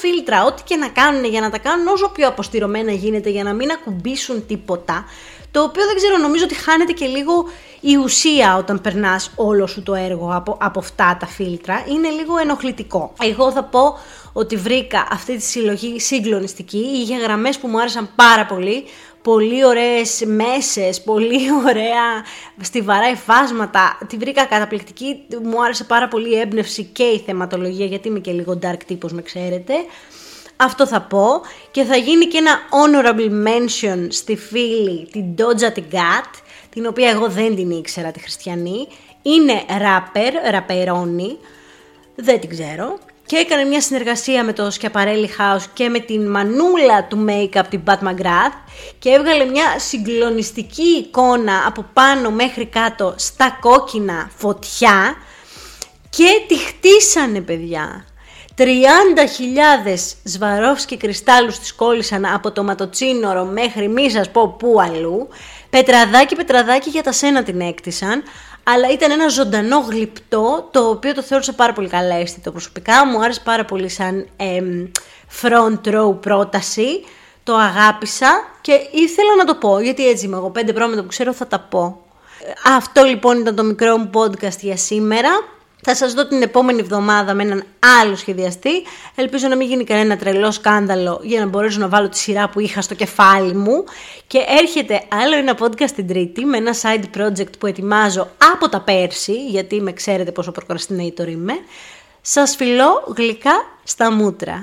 φίλτρα, 0.00 0.44
ό,τι 0.44 0.62
και 0.62 0.76
να 0.76 0.88
κάνουν 0.88 1.24
για 1.24 1.40
να 1.40 1.50
τα 1.50 1.58
κάνουν 1.58 1.86
όσο 1.86 2.08
πιο 2.08 2.28
αποστηρωμένα 2.28 2.92
γίνεται, 2.92 3.30
για 3.30 3.42
να 3.42 3.52
μην 3.52 3.70
ακουμπήσουν 3.70 4.46
τίποτα, 4.46 5.04
το 5.54 5.62
οποίο 5.62 5.84
δεν 5.84 5.96
ξέρω, 5.96 6.16
νομίζω 6.16 6.44
ότι 6.44 6.54
χάνεται 6.54 6.92
και 6.92 7.06
λίγο 7.06 7.48
η 7.80 7.96
ουσία 7.96 8.56
όταν 8.56 8.80
περνάς 8.80 9.30
όλο 9.36 9.66
σου 9.66 9.82
το 9.82 9.94
έργο 9.94 10.30
από, 10.34 10.56
από 10.60 10.78
αυτά 10.78 11.16
τα 11.20 11.26
φίλτρα, 11.26 11.84
είναι 11.88 12.08
λίγο 12.08 12.36
ενοχλητικό. 12.38 13.12
Εγώ 13.22 13.52
θα 13.52 13.64
πω 13.64 13.98
ότι 14.32 14.56
βρήκα 14.56 15.06
αυτή 15.10 15.36
τη 15.36 15.42
συλλογή 15.42 16.00
συγκλονιστική, 16.00 16.78
είχε 16.78 17.16
γραμμές 17.16 17.58
που 17.58 17.68
μου 17.68 17.80
άρεσαν 17.80 18.08
πάρα 18.14 18.46
πολύ, 18.46 18.84
πολύ 19.22 19.64
ωραίες 19.64 20.22
μέσες, 20.26 21.02
πολύ 21.02 21.40
ωραία 21.66 22.24
στιβαρά 22.60 23.06
εφάσματα. 23.06 23.98
Τη 24.08 24.16
βρήκα 24.16 24.44
καταπληκτική, 24.44 25.26
μου 25.42 25.64
άρεσε 25.64 25.84
πάρα 25.84 26.08
πολύ 26.08 26.30
η 26.30 26.38
έμπνευση 26.38 26.84
και 26.84 27.04
η 27.04 27.22
θεματολογία 27.26 27.86
γιατί 27.86 28.08
είμαι 28.08 28.18
και 28.18 28.32
λίγο 28.32 28.58
dark 28.62 28.82
τύπος 28.86 29.12
με 29.12 29.22
ξέρετε. 29.22 29.74
Αυτό 30.56 30.86
θα 30.86 31.00
πω 31.00 31.26
και 31.70 31.84
θα 31.84 31.96
γίνει 31.96 32.26
και 32.26 32.38
ένα 32.38 32.58
honorable 32.70 33.48
mention 33.48 34.06
στη 34.08 34.36
φίλη 34.36 35.08
την 35.12 35.24
Doja 35.38 35.78
the 35.78 35.94
Gat, 35.94 36.30
την 36.70 36.86
οποία 36.86 37.10
εγώ 37.10 37.28
δεν 37.28 37.56
την 37.56 37.70
ήξερα 37.70 38.10
τη 38.10 38.20
χριστιανή. 38.20 38.88
Είναι 39.22 39.62
rapper, 39.68 40.50
ραπερώνει, 40.50 41.38
δεν 42.14 42.40
την 42.40 42.48
ξέρω 42.50 42.98
και 43.26 43.36
έκανε 43.36 43.64
μια 43.64 43.80
συνεργασία 43.80 44.44
με 44.44 44.52
το 44.52 44.70
Schiaparelli 44.80 45.26
House 45.38 45.64
και 45.72 45.88
με 45.88 45.98
την 45.98 46.30
μανούλα 46.30 47.04
του 47.04 47.24
make-up 47.28 47.62
την 47.70 47.82
Pat 47.86 47.98
McGrath 47.98 48.56
και 48.98 49.10
έβγαλε 49.10 49.44
μια 49.44 49.78
συγκλονιστική 49.78 50.82
εικόνα 50.82 51.64
από 51.66 51.86
πάνω 51.92 52.30
μέχρι 52.30 52.66
κάτω 52.66 53.14
στα 53.18 53.58
κόκκινα 53.60 54.30
φωτιά 54.36 55.14
και 56.10 56.28
τη 56.48 56.56
χτίσανε 56.58 57.40
παιδιά. 57.40 58.04
30.000 58.56 58.64
Σβαρόφσκι 60.24 60.96
κρυστάλλους 60.96 61.58
της 61.58 61.74
κόλλησαν 61.74 62.24
από 62.24 62.52
το 62.52 62.62
ματοτσίνορο 62.62 63.44
μέχρι 63.44 63.88
μη 63.88 64.10
σας 64.10 64.30
πω 64.30 64.48
πού 64.58 64.80
αλλού. 64.80 65.28
Πετραδάκι 65.70 66.36
πετραδάκι 66.36 66.90
για 66.90 67.02
τα 67.02 67.12
σένα 67.12 67.42
την 67.42 67.60
έκτισαν 67.60 68.22
αλλά 68.64 68.90
ήταν 68.92 69.10
ένα 69.10 69.28
ζωντανό 69.28 69.78
γλυπτό, 69.78 70.68
το 70.70 70.88
οποίο 70.88 71.14
το 71.14 71.22
θεώρησα 71.22 71.52
πάρα 71.52 71.72
πολύ 71.72 71.88
καλά 71.88 72.14
αίσθητο 72.14 72.50
προσωπικά. 72.50 73.06
Μου 73.06 73.22
άρεσε 73.22 73.40
πάρα 73.44 73.64
πολύ 73.64 73.88
σαν 73.88 74.28
front 75.42 75.80
row 75.84 76.20
πρόταση. 76.20 77.04
Το 77.42 77.54
αγάπησα 77.54 78.28
και 78.60 78.72
ήθελα 78.90 79.34
να 79.36 79.44
το 79.44 79.54
πω, 79.54 79.80
γιατί 79.80 80.08
έτσι 80.08 80.24
είμαι 80.24 80.36
εγώ, 80.36 80.50
πέντε 80.50 80.72
πράγματα 80.72 81.02
που 81.02 81.08
ξέρω 81.08 81.32
θα 81.32 81.46
τα 81.46 81.60
πω. 81.60 82.02
Αυτό 82.76 83.02
λοιπόν 83.02 83.40
ήταν 83.40 83.54
το 83.54 83.64
μικρό 83.64 83.96
μου 83.96 84.10
podcast 84.14 84.58
για 84.60 84.76
σήμερα. 84.76 85.30
Θα 85.86 85.94
σας 85.94 86.12
δω 86.12 86.26
την 86.26 86.42
επόμενη 86.42 86.80
εβδομάδα 86.80 87.34
με 87.34 87.42
έναν 87.42 87.64
άλλο 88.00 88.16
σχεδιαστή. 88.16 88.70
Ελπίζω 89.14 89.48
να 89.48 89.56
μην 89.56 89.68
γίνει 89.68 89.84
κανένα 89.84 90.16
τρελό 90.16 90.50
σκάνδαλο 90.50 91.20
για 91.22 91.40
να 91.40 91.46
μπορέσω 91.46 91.78
να 91.78 91.88
βάλω 91.88 92.08
τη 92.08 92.18
σειρά 92.18 92.48
που 92.48 92.60
είχα 92.60 92.80
στο 92.80 92.94
κεφάλι 92.94 93.54
μου. 93.54 93.84
Και 94.26 94.44
έρχεται 94.48 95.02
άλλο 95.08 95.36
ένα 95.36 95.58
podcast 95.60 95.90
την 95.90 96.06
Τρίτη 96.06 96.44
με 96.44 96.56
ένα 96.56 96.74
side 96.82 97.18
project 97.18 97.58
που 97.58 97.66
ετοιμάζω 97.66 98.28
από 98.54 98.68
τα 98.68 98.80
πέρσι, 98.80 99.46
γιατί 99.46 99.80
με 99.80 99.92
ξέρετε 99.92 100.32
πόσο 100.32 100.52
procrastinator 100.58 101.26
είμαι. 101.28 101.54
Σας 102.20 102.56
φιλώ 102.56 103.14
γλυκά 103.16 103.64
στα 103.84 104.12
μούτρα. 104.12 104.62